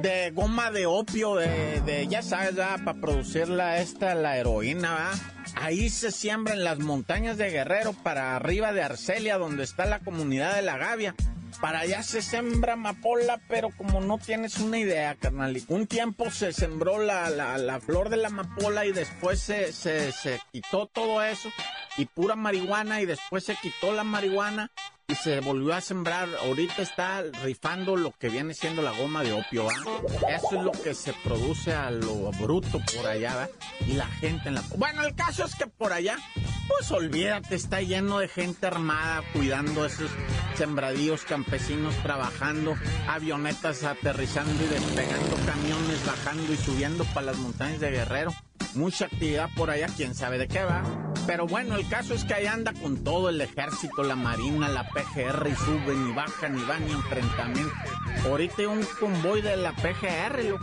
de 0.00 0.30
goma 0.30 0.70
de 0.70 0.86
opio, 0.86 1.34
de, 1.34 2.06
ya 2.08 2.22
sabes, 2.22 2.54
para 2.54 2.94
producirla 2.94 3.78
esta, 3.78 4.14
la 4.14 4.38
heroína, 4.38 4.94
¿va? 4.94 5.10
Ahí 5.56 5.90
se 5.90 6.12
siembra 6.12 6.54
en 6.54 6.64
las 6.64 6.78
montañas 6.78 7.36
de 7.36 7.50
Guerrero 7.50 7.92
para 7.92 8.36
arriba 8.36 8.72
de 8.72 8.82
Arcelia, 8.82 9.36
donde 9.36 9.64
está 9.64 9.84
la 9.84 9.98
comunidad 9.98 10.54
de 10.54 10.62
la 10.62 10.78
Gavia. 10.78 11.14
Para 11.60 11.80
allá 11.80 12.02
se 12.04 12.22
sembra 12.22 12.74
amapola, 12.74 13.40
pero 13.48 13.70
como 13.70 14.00
no 14.00 14.18
tienes 14.18 14.58
una 14.58 14.78
idea, 14.78 15.16
carnal. 15.16 15.60
Un 15.68 15.86
tiempo 15.88 16.30
se 16.30 16.52
sembró 16.52 16.98
la, 16.98 17.30
la, 17.30 17.80
flor 17.80 18.10
de 18.10 18.16
la 18.16 18.28
amapola 18.28 18.86
y 18.86 18.92
después 18.92 19.40
se, 19.40 19.72
se, 19.72 20.12
se 20.12 20.40
quitó 20.52 20.86
todo 20.86 21.22
eso 21.22 21.50
y 21.96 22.06
pura 22.06 22.36
marihuana 22.36 23.00
y 23.00 23.06
después 23.06 23.44
se 23.44 23.56
quitó 23.56 23.92
la 23.92 24.04
marihuana 24.04 24.70
y 25.10 25.14
se 25.14 25.40
volvió 25.40 25.74
a 25.74 25.80
sembrar. 25.80 26.28
Ahorita 26.42 26.82
está 26.82 27.22
rifando 27.42 27.96
lo 27.96 28.12
que 28.12 28.28
viene 28.28 28.52
siendo 28.52 28.82
la 28.82 28.92
goma 28.92 29.22
de 29.22 29.32
opio. 29.32 29.66
Eso 30.28 30.56
es 30.56 30.62
lo 30.62 30.72
que 30.72 30.94
se 30.94 31.14
produce 31.24 31.72
a 31.72 31.90
lo 31.90 32.30
bruto 32.32 32.78
por 32.94 33.06
allá. 33.06 33.34
¿va? 33.34 33.48
Y 33.86 33.94
la 33.94 34.06
gente 34.06 34.48
en 34.48 34.56
la... 34.56 34.62
Bueno, 34.76 35.02
el 35.04 35.14
caso 35.14 35.46
es 35.46 35.54
que 35.54 35.66
por 35.66 35.94
allá, 35.94 36.18
pues 36.68 36.90
olvídate, 36.90 37.54
está 37.54 37.80
lleno 37.80 38.18
de 38.18 38.28
gente 38.28 38.66
armada 38.66 39.22
cuidando 39.32 39.86
esos 39.86 40.10
sembradíos 40.56 41.22
campesinos 41.22 41.94
trabajando, 42.02 42.74
avionetas 43.08 43.84
aterrizando 43.84 44.62
y 44.62 44.66
despegando, 44.66 45.36
camiones 45.46 46.04
bajando 46.04 46.52
y 46.52 46.56
subiendo 46.56 47.04
para 47.06 47.26
las 47.26 47.38
montañas 47.38 47.80
de 47.80 47.90
Guerrero 47.90 48.34
mucha 48.74 49.06
actividad 49.06 49.48
por 49.56 49.70
allá, 49.70 49.88
quién 49.96 50.14
sabe 50.14 50.38
de 50.38 50.48
qué 50.48 50.62
va. 50.62 51.07
Pero 51.28 51.46
bueno, 51.46 51.76
el 51.76 51.86
caso 51.90 52.14
es 52.14 52.24
que 52.24 52.32
ahí 52.32 52.46
anda 52.46 52.72
con 52.72 53.04
todo 53.04 53.28
el 53.28 53.38
ejército, 53.42 54.02
la 54.02 54.16
marina, 54.16 54.66
la 54.70 54.88
PGR 54.88 55.46
y 55.46 55.54
suben 55.56 56.08
y 56.08 56.12
bajan 56.14 56.58
y 56.58 56.64
van 56.64 56.88
y 56.88 56.92
enfrentamiento. 56.92 57.74
Ahorita 58.24 58.54
hay 58.60 58.64
un 58.64 58.82
convoy 58.98 59.42
de 59.42 59.58
la 59.58 59.72
PGR, 59.72 60.58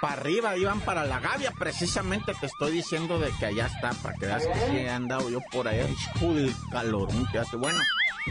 para 0.00 0.14
arriba, 0.14 0.56
iban 0.56 0.80
para 0.80 1.04
la 1.04 1.20
Gavia, 1.20 1.52
precisamente 1.52 2.32
te 2.40 2.46
estoy 2.46 2.72
diciendo 2.72 3.18
de 3.18 3.30
que 3.38 3.44
allá 3.44 3.66
está, 3.66 3.90
para 4.02 4.14
que 4.14 4.24
veas 4.24 4.46
que 4.46 4.54
sí 4.54 4.76
he 4.78 4.88
andado 4.88 5.28
yo 5.28 5.40
por 5.52 5.68
allá, 5.68 5.86
el 5.86 6.54
calorón 6.72 7.26
que 7.30 7.38
hace. 7.38 7.56
Bueno, 7.56 7.78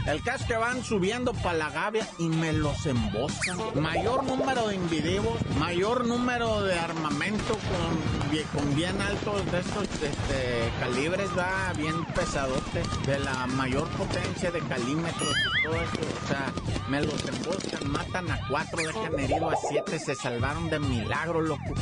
el 0.06 0.22
caso 0.22 0.46
que 0.46 0.56
van 0.56 0.82
subiendo 0.82 1.32
para 1.34 1.58
la 1.58 1.70
Gavia 1.70 2.06
y 2.18 2.28
me 2.28 2.52
los 2.52 2.86
emboscan. 2.86 3.58
Mayor 3.80 4.24
número 4.24 4.68
de 4.68 4.76
individuos, 4.76 5.38
mayor 5.58 6.06
número 6.06 6.62
de 6.62 6.78
armamento 6.78 7.58
con, 7.58 8.74
bien 8.74 9.00
altos 9.00 9.50
de 9.50 9.60
estos 9.60 9.84
este, 9.84 10.72
calibres, 10.78 11.28
va 11.36 11.72
bien 11.76 12.04
pesadote, 12.06 12.82
de 13.06 13.18
la 13.18 13.46
mayor 13.48 13.88
potencia 13.90 14.50
de 14.50 14.60
calímetros 14.60 15.34
y 15.36 15.62
todo 15.62 15.74
eso. 15.74 16.24
O 16.24 16.28
sea, 16.28 16.52
me 16.88 17.02
los 17.02 17.24
emboscan, 17.26 17.90
matan 17.90 18.30
a 18.30 18.40
cuatro, 18.48 18.78
dejan 18.78 19.18
herido 19.18 19.50
a 19.50 19.56
siete, 19.56 19.98
se 19.98 20.14
salvaron 20.14 20.70
de 20.70 20.78
milagro, 20.78 21.40
loco. 21.40 21.74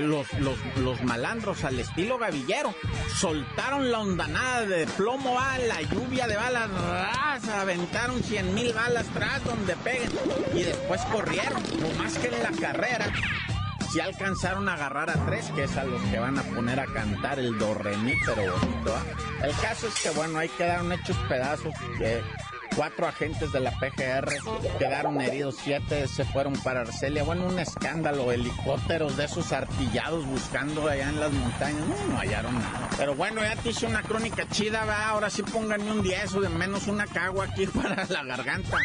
Los, 0.00 0.32
los, 0.34 0.56
los 0.76 1.02
malandros 1.02 1.64
al 1.64 1.78
estilo 1.78 2.18
gavillero 2.18 2.74
soltaron 3.16 3.90
la 3.90 4.00
ondanada 4.00 4.66
de 4.66 4.86
plomo 4.86 5.38
a 5.38 5.58
la 5.58 5.82
lluvia 5.82 6.26
de 6.26 6.36
balas 6.36 6.68
aventaron 7.48 8.22
cien 8.22 8.54
mil 8.54 8.72
balas 8.72 9.08
atrás 9.08 9.44
donde 9.44 9.74
peguen 9.76 10.10
y 10.54 10.62
después 10.62 11.00
corrieron, 11.12 11.62
no 11.80 12.02
más 12.02 12.16
que 12.18 12.28
en 12.28 12.42
la 12.42 12.52
carrera. 12.52 13.06
Si 13.92 14.00
alcanzaron 14.00 14.68
a 14.68 14.74
agarrar 14.74 15.08
a 15.08 15.26
tres, 15.26 15.50
que 15.54 15.64
es 15.64 15.76
a 15.76 15.84
los 15.84 16.00
que 16.02 16.18
van 16.18 16.38
a 16.38 16.42
poner 16.42 16.78
a 16.78 16.86
cantar 16.86 17.38
el 17.38 17.58
do 17.58 17.72
re 17.74 17.96
pero 18.26 18.52
bonito. 18.52 18.94
¿ah? 18.94 19.44
El 19.46 19.52
caso 19.56 19.88
es 19.88 19.94
que 20.02 20.10
bueno, 20.10 20.38
ahí 20.38 20.48
quedaron 20.50 20.92
hechos 20.92 21.16
pedazos. 21.28 21.74
que 21.96 22.22
cuatro 22.78 23.08
agentes 23.08 23.50
de 23.50 23.58
la 23.58 23.72
PGR 23.72 24.36
quedaron 24.78 25.20
heridos, 25.20 25.56
siete 25.60 26.06
se 26.06 26.24
fueron 26.24 26.52
para 26.52 26.82
Arcelia. 26.82 27.24
Bueno, 27.24 27.46
un 27.46 27.58
escándalo, 27.58 28.30
helicópteros 28.30 29.16
de 29.16 29.24
esos 29.24 29.52
artillados 29.52 30.24
buscando 30.26 30.86
allá 30.86 31.08
en 31.08 31.18
las 31.18 31.32
montañas. 31.32 31.82
No, 32.08 32.16
hallaron 32.16 32.54
nada. 32.54 32.88
Pero 32.96 33.16
bueno, 33.16 33.42
ya 33.42 33.56
te 33.56 33.70
hice 33.70 33.86
una 33.86 34.02
crónica 34.02 34.48
chida. 34.48 35.08
Ahora 35.08 35.28
sí 35.28 35.42
pónganme 35.42 35.90
un 35.90 36.04
10 36.04 36.34
o 36.36 36.40
de 36.40 36.50
menos 36.50 36.86
una 36.86 37.08
cagua 37.08 37.46
aquí 37.46 37.66
para 37.82 38.04
la 38.04 38.22
garganta. 38.22 38.78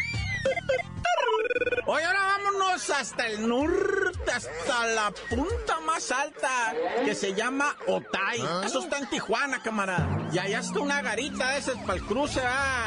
Hoy 1.94 2.02
ahora 2.02 2.26
vámonos 2.26 2.90
hasta 2.90 3.28
el 3.28 3.48
norte, 3.48 4.32
hasta 4.32 4.86
la 4.88 5.12
punta 5.30 5.78
más 5.86 6.10
alta, 6.10 6.74
que 7.04 7.14
se 7.14 7.34
llama 7.34 7.76
Otay. 7.86 8.40
Ah. 8.42 8.62
Eso 8.66 8.80
está 8.80 8.98
en 8.98 9.08
Tijuana, 9.08 9.62
camarada. 9.62 10.28
Y 10.32 10.38
allá 10.40 10.58
está 10.58 10.80
una 10.80 11.02
garita 11.02 11.56
esa 11.56 11.74
para 11.82 11.94
el 11.94 12.02
cruce, 12.02 12.40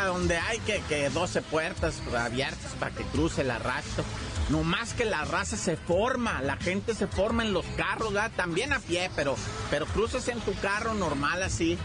donde 0.08 0.36
hay 0.36 0.60
que, 0.60 0.82
que 0.89 1.10
12 1.10 1.41
puertas 1.43 2.02
abiertas 2.13 2.74
para 2.82 2.93
que 2.93 3.06
cruce 3.06 3.46
la 3.46 3.60
raza. 3.60 4.04
No 4.50 4.63
más 4.63 4.93
que 4.93 5.06
la 5.06 5.24
raza 5.24 5.56
se 5.56 5.78
forma, 5.78 6.41
la 6.41 6.58
gente 6.58 6.93
se 6.93 7.08
forma 7.08 7.43
en 7.43 7.54
los 7.54 7.65
carros, 7.78 8.13
también 8.36 8.74
a 8.74 8.80
pie, 8.80 9.10
pero, 9.15 9.38
pero 9.70 9.86
cruces 9.86 10.28
en 10.28 10.41
tu 10.41 10.54
carro 10.56 10.93
normal 10.93 11.43
así 11.43 11.80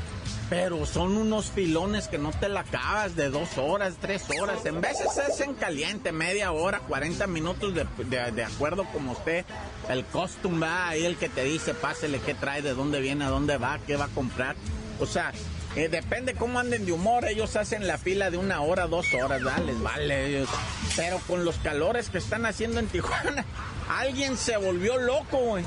pero 0.53 0.85
son 0.85 1.17
unos 1.17 1.51
filones 1.51 2.09
que 2.09 2.19
no 2.19 2.31
te 2.31 2.51
la 2.51 2.61
acabas 2.61 3.17
de 3.17 3.31
dos 3.31 3.57
horas, 3.57 3.95
tres 3.99 4.23
horas. 4.39 4.67
En 4.67 4.83
veces 4.83 5.09
es 5.17 5.41
en 5.41 5.55
caliente, 5.55 6.13
media 6.13 6.53
hora, 6.53 6.81
40 6.81 7.27
minutos 7.27 7.73
de, 7.75 8.45
acuerdo 8.45 8.85
como 8.93 9.13
usted. 9.13 9.47
El 9.89 10.05
costume 10.05 10.67
va 10.67 10.91
ahí 10.91 11.07
el 11.07 11.17
que 11.17 11.31
te 11.31 11.43
dice, 11.45 11.73
pásele 11.73 12.21
qué 12.21 12.35
trae, 12.35 12.61
de 12.61 12.75
dónde 12.75 13.01
viene, 13.01 13.25
a 13.25 13.31
dónde 13.31 13.57
va, 13.57 13.79
qué 13.87 13.97
va 13.97 14.05
a 14.05 14.09
comprar. 14.09 14.55
O 15.01 15.07
sea, 15.07 15.33
eh, 15.75 15.89
depende 15.89 16.35
cómo 16.35 16.59
anden 16.59 16.85
de 16.85 16.93
humor. 16.93 17.25
Ellos 17.25 17.57
hacen 17.57 17.87
la 17.87 17.97
fila 17.97 18.31
de 18.31 18.37
una 18.37 18.61
hora, 18.61 18.87
dos 18.87 19.07
horas, 19.15 19.43
dale, 19.43 19.73
vale. 19.73 20.27
Ellos. 20.27 20.51
Pero 20.97 21.19
con 21.27 21.47
los 21.47 21.57
calores 21.61 22.11
que 22.11 22.19
están 22.19 22.45
haciendo 22.45 22.79
en 22.79 22.89
Tijuana, 22.89 23.47
alguien 23.89 24.37
se 24.37 24.59
volvió 24.59 24.99
loco, 24.99 25.39
güey. 25.39 25.65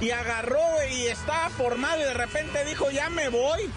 Y 0.00 0.12
agarró, 0.12 0.62
y 0.88 1.08
estaba 1.08 1.50
formado 1.50 2.00
y 2.00 2.04
de 2.04 2.14
repente 2.14 2.64
dijo, 2.64 2.92
ya 2.92 3.10
me 3.10 3.28
voy 3.28 3.68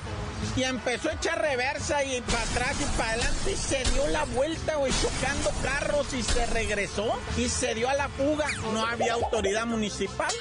y 0.55 0.63
empezó 0.63 1.09
a 1.09 1.13
echar 1.13 1.41
reversa 1.41 2.03
y 2.03 2.21
para 2.21 2.41
atrás 2.43 2.75
y 2.79 2.97
para 2.97 3.09
adelante 3.11 3.51
y 3.51 3.55
se 3.55 3.83
dio 3.91 4.07
la 4.07 4.25
vuelta, 4.25 4.75
güey, 4.75 4.91
chocando 5.01 5.51
carros 5.63 6.13
y 6.13 6.23
se 6.23 6.45
regresó 6.47 7.17
y 7.37 7.49
se 7.49 7.73
dio 7.75 7.89
a 7.89 7.93
la 7.93 8.09
fuga. 8.09 8.47
No 8.73 8.85
había 8.85 9.13
autoridad 9.13 9.65
municipal. 9.65 10.33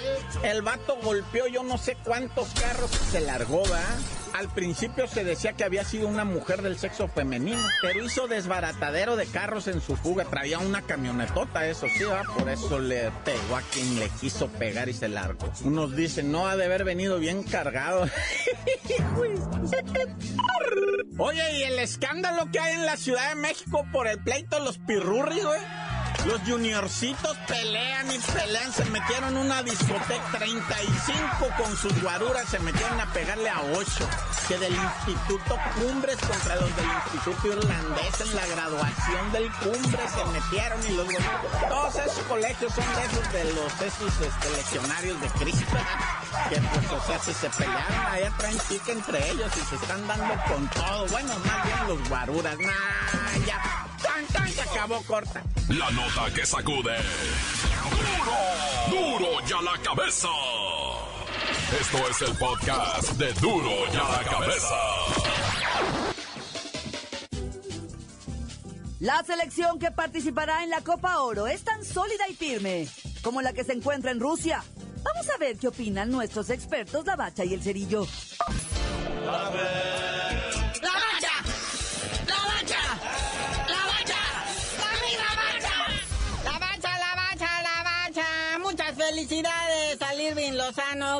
El 0.42 0.62
vato 0.62 0.96
golpeó 1.02 1.46
yo 1.46 1.62
no 1.62 1.78
sé 1.78 1.96
cuántos 2.04 2.48
carros 2.60 2.90
se 3.10 3.20
largó, 3.20 3.62
¿va? 3.64 3.82
Al 4.34 4.48
principio 4.48 5.06
se 5.06 5.24
decía 5.24 5.52
que 5.52 5.64
había 5.64 5.84
sido 5.84 6.08
una 6.08 6.24
mujer 6.24 6.62
del 6.62 6.78
sexo 6.78 7.08
femenino, 7.08 7.60
pero 7.82 8.04
hizo 8.04 8.28
desbaratadero 8.28 9.16
de 9.16 9.26
carros 9.26 9.68
en 9.68 9.80
su 9.80 9.96
fuga. 9.96 10.24
Traía 10.24 10.58
una 10.58 10.82
camionetota, 10.82 11.66
eso 11.66 11.86
sí, 11.88 12.04
¿va? 12.04 12.22
por 12.22 12.48
eso 12.48 12.78
le 12.78 13.10
pegó 13.24 13.56
a 13.56 13.62
quien 13.62 13.98
le 13.98 14.08
quiso 14.08 14.48
pegar 14.48 14.88
y 14.88 14.94
se 14.94 15.08
largó. 15.08 15.52
Unos 15.64 15.94
dicen, 15.94 16.32
no 16.32 16.48
ha 16.48 16.56
de 16.56 16.64
haber 16.64 16.84
venido 16.84 17.18
bien 17.18 17.42
cargado. 17.42 18.08
Oye, 21.18 21.58
y 21.58 21.62
el 21.64 21.78
escándalo 21.78 22.50
que 22.50 22.58
hay 22.58 22.74
en 22.74 22.86
la 22.86 22.96
Ciudad 22.96 23.28
de 23.28 23.34
México 23.34 23.86
por 23.92 24.08
el 24.08 24.18
pleito 24.22 24.56
de 24.56 24.64
los 24.64 24.78
pirurris, 24.78 25.44
güey. 25.44 25.60
Los 26.26 26.40
juniorcitos 26.42 27.36
pelean 27.48 28.12
y 28.12 28.18
pelean, 28.18 28.72
se 28.72 28.84
metieron 28.86 29.36
una 29.36 29.62
discoteca 29.62 30.38
35 30.38 31.48
con 31.56 31.76
sus 31.76 32.00
guaruras, 32.00 32.48
se 32.48 32.60
metieron 32.60 33.00
a 33.00 33.12
pegarle 33.12 33.48
a 33.50 33.60
8. 33.60 34.08
Que 34.46 34.58
del 34.58 34.74
Instituto 34.74 35.58
Cumbres 35.76 36.16
contra 36.16 36.56
los 36.56 36.76
del 36.76 36.84
Instituto 36.84 37.48
Irlandés 37.48 38.20
en 38.20 38.36
la 38.36 38.46
graduación 38.46 39.32
del 39.32 39.50
Cumbre 39.52 40.02
se 40.08 40.24
metieron 40.26 40.80
y 40.88 40.96
los 40.96 41.06
todos 41.68 41.94
esos 41.96 42.24
colegios 42.24 42.72
son 42.74 42.84
de 42.96 43.04
esos 43.04 43.32
de 43.32 43.44
los 43.54 43.72
esos 43.80 44.20
este, 44.20 44.50
legionarios 44.56 45.20
de 45.20 45.28
Cristo 45.28 45.76
que 46.48 46.60
pues 46.60 46.90
o 46.90 47.06
sea 47.06 47.18
si 47.20 47.32
se 47.32 47.48
pelearon 47.50 48.06
allá 48.10 48.32
traen 48.36 48.58
chica 48.68 48.92
entre 48.92 49.30
ellos 49.30 49.52
y 49.56 49.64
se 49.64 49.76
están 49.76 50.06
dando 50.08 50.34
con 50.48 50.68
todo 50.68 51.06
bueno 51.06 51.38
más 51.38 51.64
bien 51.64 51.88
los 51.88 52.08
guaruras 52.08 52.58
nah, 52.58 53.46
ya 53.46 53.81
se 54.26 54.60
acabó 54.62 55.02
corta. 55.02 55.42
La 55.68 55.90
nota 55.90 56.32
que 56.34 56.46
sacude. 56.46 56.96
¡Duro! 58.88 59.18
¡Duro 59.18 59.46
ya 59.46 59.60
la 59.62 59.78
cabeza! 59.82 60.28
Esto 61.80 62.08
es 62.08 62.22
el 62.22 62.36
podcast 62.36 63.12
de 63.12 63.32
Duro 63.34 63.86
ya 63.92 64.02
la 64.08 64.22
cabeza. 64.30 64.76
La 69.00 69.22
selección 69.24 69.78
que 69.78 69.90
participará 69.90 70.62
en 70.62 70.70
la 70.70 70.82
Copa 70.82 71.20
Oro 71.20 71.46
es 71.46 71.64
tan 71.64 71.84
sólida 71.84 72.28
y 72.28 72.34
firme 72.34 72.86
como 73.22 73.42
la 73.42 73.52
que 73.52 73.64
se 73.64 73.72
encuentra 73.72 74.10
en 74.10 74.20
Rusia. 74.20 74.62
Vamos 75.02 75.28
a 75.30 75.38
ver 75.38 75.56
qué 75.56 75.68
opinan 75.68 76.10
nuestros 76.10 76.50
expertos, 76.50 77.04
la 77.06 77.16
bacha 77.16 77.44
y 77.44 77.54
el 77.54 77.62
cerillo. 77.62 78.06
Felicidades 79.32 80.01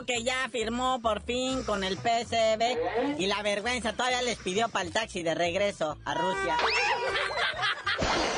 Que 0.07 0.25
ya 0.25 0.49
firmó 0.51 1.01
por 1.01 1.21
fin 1.21 1.63
con 1.65 1.85
el 1.85 1.97
PSB 1.97 3.19
y 3.19 3.27
la 3.27 3.43
vergüenza 3.43 3.93
todavía 3.93 4.23
les 4.23 4.39
pidió 4.39 4.69
para 4.69 4.87
el 4.87 4.93
taxi 4.93 5.23
de 5.23 5.35
regreso 5.35 5.99
a 6.05 6.15
Rusia. 6.15 6.57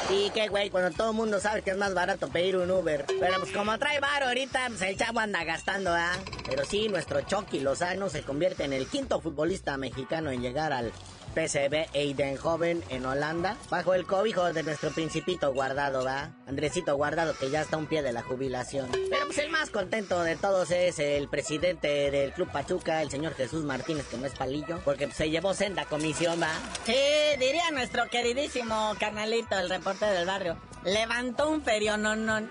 Sí, 0.08 0.30
qué 0.34 0.48
güey, 0.48 0.68
cuando 0.68 0.90
todo 0.90 1.10
el 1.10 1.16
mundo 1.16 1.40
sabe 1.40 1.62
que 1.62 1.70
es 1.70 1.76
más 1.76 1.94
barato 1.94 2.28
pedir 2.28 2.56
un 2.56 2.70
Uber. 2.70 3.06
Pero 3.06 3.40
pues 3.40 3.52
como 3.52 3.78
trae 3.78 4.00
bar 4.00 4.24
ahorita, 4.24 4.66
pues 4.68 4.82
el 4.82 4.98
chavo 4.98 5.20
anda 5.20 5.44
gastando, 5.44 5.94
¿ah? 5.94 6.12
Pero 6.46 6.64
sí, 6.64 6.88
nuestro 6.88 7.22
Chucky 7.22 7.60
Lozano 7.60 8.10
se 8.10 8.22
convierte 8.22 8.64
en 8.64 8.74
el 8.74 8.86
quinto 8.86 9.20
futbolista 9.20 9.78
mexicano 9.78 10.30
en 10.30 10.42
llegar 10.42 10.72
al 10.72 10.92
PSV 11.34 11.88
Eindhoven 11.92 12.82
en 12.88 13.04
Holanda, 13.04 13.56
bajo 13.70 13.94
el 13.94 14.06
cobijo 14.06 14.52
de 14.52 14.62
nuestro 14.62 14.90
principito 14.90 15.52
guardado, 15.52 16.04
¿va? 16.04 16.30
Andresito 16.46 16.96
guardado, 16.96 17.36
que 17.36 17.50
ya 17.50 17.62
está 17.62 17.76
a 17.76 17.78
un 17.80 17.86
pie 17.86 18.02
de 18.02 18.12
la 18.12 18.22
jubilación. 18.22 18.88
Pero 18.92 19.26
pues 19.26 19.38
el 19.38 19.50
más 19.50 19.70
contento 19.70 20.22
de 20.22 20.36
todos 20.36 20.70
es 20.70 20.98
el 20.98 21.28
presidente 21.28 22.10
del 22.10 22.32
Club 22.32 22.50
Pachuca, 22.50 23.02
el 23.02 23.10
señor 23.10 23.34
Jesús 23.34 23.64
Martínez, 23.64 24.06
que 24.06 24.16
no 24.16 24.26
es 24.26 24.34
palillo, 24.34 24.80
porque 24.84 25.06
pues, 25.06 25.16
se 25.16 25.30
llevó 25.30 25.54
senda 25.54 25.84
comisión, 25.86 26.40
¿va? 26.40 26.52
Sí, 26.84 26.94
diría 27.38 27.70
nuestro 27.72 28.08
queridísimo 28.08 28.94
carnalito, 28.98 29.58
el 29.58 29.68
reporte 29.68 30.06
del 30.06 30.26
barrio. 30.26 30.56
Levantó 30.84 31.48
un 31.50 31.62
ferio, 31.62 31.96
no, 31.96 32.14
no. 32.14 32.38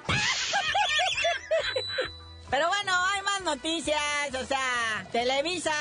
Pero 2.54 2.68
bueno, 2.68 2.93
noticias, 3.44 4.00
o 4.42 4.46
sea, 4.46 5.06
Televisa 5.12 5.74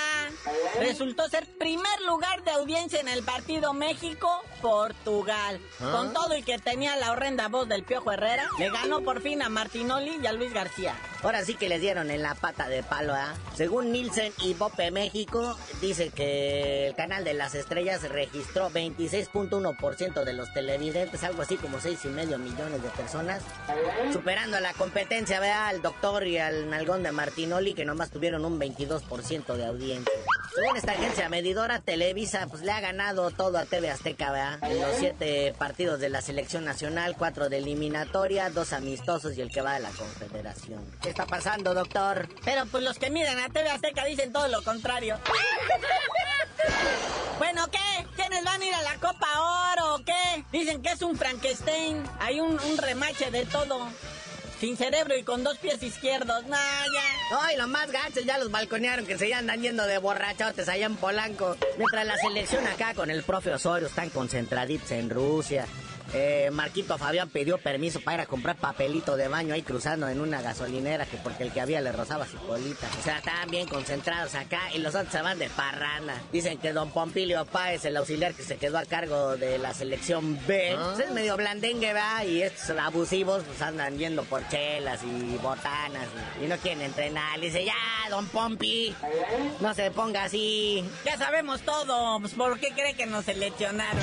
resultó 0.81 1.29
ser 1.29 1.46
primer 1.59 2.01
lugar 2.07 2.42
de 2.44 2.51
audiencia 2.51 3.01
en 3.01 3.09
el 3.09 3.22
partido 3.22 3.72
México-Portugal. 3.72 5.61
Con 5.79 6.12
todo 6.12 6.37
y 6.37 6.42
que 6.42 6.59
tenía 6.59 6.96
la 6.96 7.12
horrenda 7.12 7.48
voz 7.48 7.68
del 7.68 7.85
Piojo 7.85 8.12
Herrera, 8.12 8.48
le 8.59 8.70
ganó 8.70 9.01
por 9.03 9.22
fin 9.22 9.42
a 9.42 9.48
Martinoli 9.48 10.18
y 10.22 10.27
a 10.27 10.33
Luis 10.33 10.53
García. 10.53 10.94
Ahora 11.22 11.44
sí 11.44 11.55
que 11.55 11.68
les 11.68 11.81
dieron 11.81 12.11
en 12.11 12.22
la 12.22 12.35
pata 12.35 12.68
de 12.68 12.83
palo, 12.83 13.14
¿ah? 13.14 13.35
Según 13.55 13.92
Nielsen 13.92 14.33
y 14.38 14.55
Bope 14.55 14.90
México, 14.90 15.57
dice 15.81 16.11
que 16.11 16.88
el 16.88 16.96
canal 16.96 17.22
de 17.22 17.35
las 17.35 17.55
estrellas 17.55 18.03
registró 18.09 18.70
26.1% 18.70 20.25
de 20.25 20.33
los 20.33 20.53
televidentes, 20.53 21.22
algo 21.22 21.42
así 21.42 21.57
como 21.57 21.79
6,5 21.79 22.38
millones 22.38 22.83
de 22.83 22.88
personas, 22.90 23.42
superando 24.12 24.57
a 24.57 24.61
la 24.61 24.72
competencia, 24.72 25.38
vea, 25.38 25.68
al 25.68 25.81
doctor 25.81 26.27
y 26.27 26.38
al 26.38 26.68
nalgón 26.70 27.03
de 27.03 27.12
Que 27.53 27.85
nomás 27.85 28.11
tuvieron 28.11 28.47
un 28.47 28.59
22% 28.59 29.55
de 29.55 29.67
audiencia. 29.67 30.12
Según 30.55 30.77
esta 30.77 30.93
agencia 30.93 31.29
medidora, 31.29 31.81
Televisa 31.81 32.47
pues 32.49 32.62
le 32.62 32.73
ha 32.73 32.81
ganado 32.81 33.31
todo 33.31 33.59
a 33.59 33.67
TV 33.67 33.91
Azteca, 33.91 34.33
¿verdad? 34.33 34.59
En 34.62 34.81
los 34.81 34.97
siete 34.97 35.55
partidos 35.59 36.01
de 36.01 36.09
la 36.09 36.23
selección 36.23 36.65
nacional, 36.65 37.15
cuatro 37.17 37.51
de 37.51 37.59
eliminatoria, 37.59 38.49
dos 38.49 38.73
amistosos 38.73 39.37
y 39.37 39.43
el 39.43 39.51
que 39.51 39.61
va 39.61 39.75
de 39.75 39.81
la 39.81 39.91
confederación. 39.91 40.83
¿Qué 41.03 41.11
está 41.11 41.27
pasando, 41.27 41.75
doctor? 41.75 42.27
Pero 42.43 42.65
pues 42.67 42.83
los 42.85 42.99
que 42.99 43.11
miran 43.11 43.38
a 43.38 43.51
TV 43.51 43.69
Azteca 43.69 44.07
dicen 44.07 44.33
todo 44.33 44.49
lo 44.49 44.62
contrario. 44.62 45.19
Bueno, 47.38 47.67
¿qué? 47.73 48.07
¿Quiénes 48.15 48.45
van 48.45 48.62
a 48.62 48.65
ir 48.65 48.73
a 48.73 48.83
la 48.83 48.95
Copa 49.01 49.27
Oro 49.73 49.97
o 49.97 50.05
qué? 50.05 50.45
Dicen 50.53 50.81
que 50.81 50.93
es 50.93 51.03
un 51.03 51.17
Frankenstein. 51.17 52.05
Hay 52.21 52.38
un, 52.38 52.53
un 52.53 52.79
remache 52.79 53.33
de 53.33 53.45
todo. 53.47 53.88
Sin 54.62 54.77
cerebro 54.77 55.16
y 55.18 55.25
con 55.25 55.42
dos 55.42 55.59
pies 55.59 55.83
izquierdos. 55.83 56.46
Nah, 56.46 56.57
ya. 56.57 57.40
Ay, 57.40 57.57
los 57.57 57.66
más 57.66 57.90
gachos 57.90 58.25
ya 58.25 58.38
los 58.38 58.48
balconearon 58.48 59.05
que 59.05 59.18
se 59.18 59.35
andan 59.35 59.61
yendo 59.61 59.85
de 59.88 59.98
borrachotes 59.98 60.68
allá 60.68 60.87
en 60.87 60.94
Polanco. 60.94 61.57
Mientras 61.79 62.07
la 62.07 62.16
selección 62.16 62.64
acá 62.68 62.94
con 62.94 63.11
el 63.11 63.25
profe 63.25 63.53
Osorio 63.53 63.88
están 63.88 64.11
concentraditos 64.11 64.92
en 64.92 65.11
Rusia. 65.11 65.66
Eh, 66.14 66.51
Marquito 66.53 66.98
Fabián 66.98 67.31
pidió 67.31 67.59
permiso 67.59 68.01
para 68.01 68.16
ir 68.16 68.20
a 68.22 68.27
comprar 68.27 68.57
papelito 68.57 69.16
de 69.16 69.29
baño 69.29 69.55
ahí 69.55 69.62
cruzando 69.62 70.09
en 70.09 70.20
una 70.20 70.42
gasolinera 70.42 71.07
que 71.07 71.16
porque 71.16 71.44
el 71.44 71.53
que 71.53 71.61
había 71.61 71.81
le 71.81 71.92
rozaba 71.92 72.27
su 72.27 72.37
colita. 72.38 72.88
O 72.98 73.03
sea, 73.03 73.18
estaban 73.18 73.51
bien 73.51 73.66
concentrados 73.66 74.35
acá 74.35 74.61
y 74.75 74.79
los 74.79 74.94
otros 74.94 75.12
se 75.12 75.22
van 75.22 75.38
de 75.38 75.48
parrana. 75.51 76.20
Dicen 76.33 76.59
que 76.59 76.72
don 76.72 76.90
Pompilio 76.90 77.44
Páez, 77.46 77.85
el 77.85 77.96
auxiliar 77.96 78.35
que 78.35 78.42
se 78.42 78.57
quedó 78.57 78.79
a 78.79 78.85
cargo 78.85 79.37
de 79.37 79.59
la 79.59 79.72
selección 79.72 80.38
B, 80.46 80.77
pues 80.77 81.07
es 81.07 81.12
medio 81.12 81.37
blandengue, 81.37 81.92
va, 81.92 82.25
y 82.25 82.42
estos 82.42 82.77
abusivos 82.79 83.42
pues 83.44 83.62
andan 83.62 83.98
yendo 83.98 84.25
por 84.25 84.46
chelas 84.48 85.01
y 85.05 85.37
botanas 85.38 86.09
y, 86.40 86.44
y 86.44 86.48
no 86.48 86.57
quieren 86.59 86.83
entrenar. 86.83 87.38
Le 87.38 87.46
dice, 87.46 87.64
ya, 87.64 87.75
don 88.11 88.27
Pompi, 88.27 88.94
no 89.61 89.75
se 89.75 89.90
ponga 89.90 90.25
así. 90.25 90.85
Ya 91.05 91.16
sabemos 91.16 91.62
todo. 91.62 92.20
Pues, 92.20 92.35
¿Por 92.35 92.59
qué 92.61 92.72
cree 92.72 92.94
que 92.94 93.07
nos 93.07 93.25
seleccionaron? 93.25 94.03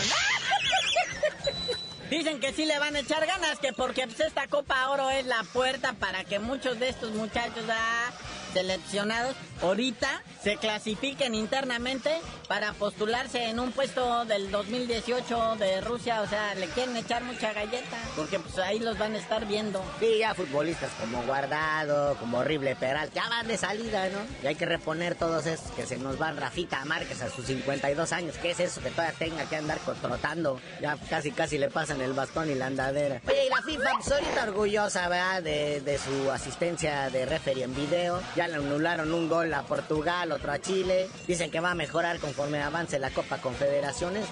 Dicen 2.10 2.40
que 2.40 2.52
sí 2.54 2.66
le 2.66 2.80
van 2.80 2.96
a 2.96 3.00
echar 3.00 3.26
ganas, 3.28 3.60
que 3.60 3.72
porque 3.72 4.08
pues, 4.08 4.20
esta 4.20 4.48
Copa 4.48 4.90
Oro 4.90 5.12
es 5.12 5.26
la 5.28 5.44
puerta 5.54 5.94
para 5.94 6.24
que 6.24 6.40
muchos 6.40 6.80
de 6.80 6.90
estos 6.90 7.12
muchachos 7.12 7.64
ah, 7.70 8.12
seleccionados 8.54 9.36
ahorita 9.62 10.22
se 10.44 10.58
clasifiquen 10.58 11.36
internamente 11.36 12.12
para 12.48 12.74
postularse 12.74 13.50
en 13.50 13.60
un 13.60 13.72
puesto 13.72 14.26
del 14.26 14.52
2018 14.52 15.58
de 15.58 15.82
Rusia. 15.82 16.22
O 16.22 16.28
sea, 16.28 16.56
le 16.56 16.68
quieren 16.68 16.96
echar 16.96 17.24
mucha 17.24 17.54
galleta, 17.54 17.98
porque 18.16 18.40
pues 18.40 18.58
ahí 18.60 18.80
los 18.80 18.98
van 18.98 19.16
a 19.16 19.18
estar 19.18 19.46
viendo. 19.46 19.84
Sí, 20.00 20.20
ya 20.20 20.34
futbolistas 20.34 20.92
como 21.00 21.22
Guardado, 21.24 22.16
como 22.18 22.40
Horrible 22.40 22.76
Peral, 22.76 23.12
ya 23.14 23.28
van 23.30 23.48
de 23.48 23.58
salida, 23.58 24.08
¿no? 24.10 24.20
Y 24.44 24.48
hay 24.48 24.56
que 24.56 24.66
reponer 24.66 25.16
todos 25.16 25.46
esos 25.46 25.72
que 25.72 25.86
se 25.86 25.98
nos 25.98 26.18
van 26.18 26.38
Rafita 26.38 26.84
Márquez 26.86 27.22
a 27.22 27.30
sus 27.30 27.46
52 27.46 28.12
años. 28.14 28.36
¿Qué 28.42 28.52
es 28.52 28.60
eso 28.60 28.82
que 28.82 28.92
todavía 28.92 29.18
tenga 29.18 29.46
que 29.46 29.58
andar 29.58 29.80
trotando? 30.02 30.60
Ya 30.82 30.98
casi 31.10 31.32
casi 31.32 31.58
le 31.58 31.70
pasan 31.70 32.02
el 32.02 32.14
bastón 32.14 32.50
y 32.50 32.56
la 32.56 32.68
andadera. 32.68 33.22
Oye, 33.28 33.46
y 33.46 33.50
la 33.50 33.62
FIFA 33.62 33.92
pues 33.96 34.12
ahorita 34.12 34.44
orgullosa, 34.44 35.10
¿verdad? 35.10 35.44
De, 35.44 35.82
de 35.82 35.98
su 35.98 36.32
asistencia 36.32 37.10
de 37.10 37.26
referee 37.26 37.64
en 37.64 37.76
video. 37.76 38.22
Ya 38.40 38.48
le 38.48 38.56
anularon 38.56 39.14
un 39.14 39.28
gol 39.28 39.54
a 39.54 39.64
Portugal, 39.64 40.32
otro 40.32 40.54
a 40.54 40.60
Chile. 40.60 41.10
Dicen 41.28 41.52
que 41.52 41.60
va 41.60 41.72
a 41.72 41.76
mejorar 41.76 42.20
conforme 42.20 42.62
avance 42.62 42.98
la 42.98 43.10
Copa 43.10 43.40
Confederaciones. 43.40 44.28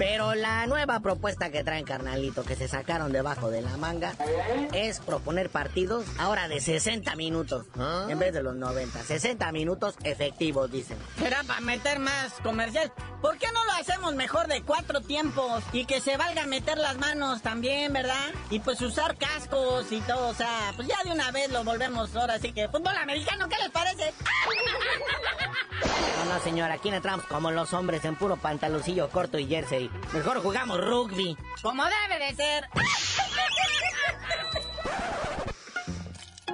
Pero 0.00 0.34
la 0.34 0.66
nueva 0.66 1.00
propuesta 1.00 1.50
que 1.50 1.62
traen, 1.62 1.84
carnalito, 1.84 2.42
que 2.42 2.56
se 2.56 2.68
sacaron 2.68 3.12
debajo 3.12 3.50
de 3.50 3.60
la 3.60 3.76
manga, 3.76 4.14
es 4.72 4.98
proponer 5.00 5.50
partidos 5.50 6.06
ahora 6.16 6.48
de 6.48 6.58
60 6.58 7.14
minutos 7.16 7.66
en 8.08 8.18
vez 8.18 8.32
de 8.32 8.42
los 8.42 8.56
90. 8.56 8.98
60 9.02 9.52
minutos 9.52 9.96
efectivos, 10.02 10.72
dicen. 10.72 10.96
Será 11.18 11.42
para 11.42 11.60
meter 11.60 11.98
más 11.98 12.32
comercial. 12.42 12.90
¿Por 13.20 13.36
qué 13.36 13.48
no 13.52 13.62
lo 13.66 13.72
hacemos 13.72 14.14
mejor 14.14 14.46
de 14.46 14.62
cuatro 14.62 15.02
tiempos? 15.02 15.62
Y 15.74 15.84
que 15.84 16.00
se 16.00 16.16
valga 16.16 16.46
meter 16.46 16.78
las 16.78 16.96
manos 16.96 17.42
también, 17.42 17.92
¿verdad? 17.92 18.30
Y 18.48 18.60
pues 18.60 18.80
usar 18.80 19.18
cascos 19.18 19.92
y 19.92 20.00
todo, 20.00 20.28
o 20.28 20.34
sea, 20.34 20.72
pues 20.76 20.88
ya 20.88 20.96
de 21.04 21.12
una 21.12 21.30
vez 21.30 21.52
lo 21.52 21.62
volvemos 21.62 22.16
ahora, 22.16 22.36
así 22.36 22.52
que 22.52 22.68
fútbol 22.68 22.96
americano, 22.96 23.50
¿qué 23.50 23.56
les 23.58 23.70
parece? 23.70 24.14
No, 26.20 26.34
no, 26.34 26.40
señor, 26.40 26.70
aquí 26.70 26.90
entramos 26.90 27.24
como 27.26 27.50
los 27.50 27.72
hombres 27.72 28.04
en 28.04 28.14
puro 28.14 28.36
pantaloncillo 28.36 29.08
corto 29.08 29.38
y 29.38 29.46
jersey. 29.46 29.89
Mejor 30.12 30.42
jugamos 30.42 30.80
rugby. 30.80 31.36
Como 31.62 31.84
debe 31.84 32.26
de 32.26 32.34
ser. 32.34 32.64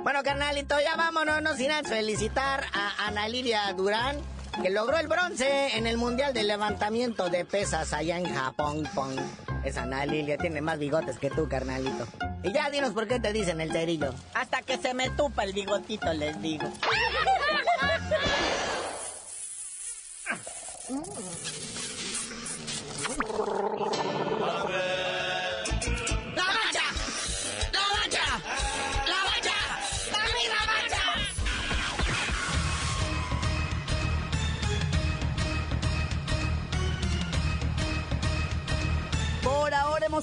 Bueno, 0.02 0.22
carnalito, 0.22 0.78
ya 0.80 0.94
vámonos, 0.94 1.42
no 1.42 1.56
sin 1.56 1.72
antes 1.72 1.90
felicitar 1.90 2.64
a 2.72 3.06
Ana 3.08 3.28
Lidia 3.28 3.72
Durán, 3.72 4.20
que 4.62 4.70
logró 4.70 4.98
el 4.98 5.08
bronce 5.08 5.76
en 5.76 5.88
el 5.88 5.96
Mundial 5.96 6.32
de 6.32 6.44
Levantamiento 6.44 7.28
de 7.28 7.44
Pesas 7.44 7.92
allá 7.92 8.16
en 8.18 8.32
Japón. 8.32 8.88
Pong. 8.94 9.18
Esa 9.64 9.82
Ana 9.82 10.06
Lilia 10.06 10.38
tiene 10.38 10.60
más 10.60 10.78
bigotes 10.78 11.18
que 11.18 11.28
tú, 11.28 11.48
carnalito. 11.48 12.06
Y 12.44 12.52
ya 12.52 12.70
dinos 12.70 12.92
por 12.92 13.08
qué 13.08 13.18
te 13.18 13.32
dicen 13.32 13.60
el 13.60 13.72
cerillo. 13.72 14.14
Hasta 14.34 14.62
que 14.62 14.78
se 14.78 14.94
me 14.94 15.10
tupa 15.10 15.42
el 15.42 15.52
bigotito, 15.52 16.12
les 16.12 16.40
digo. 16.40 16.70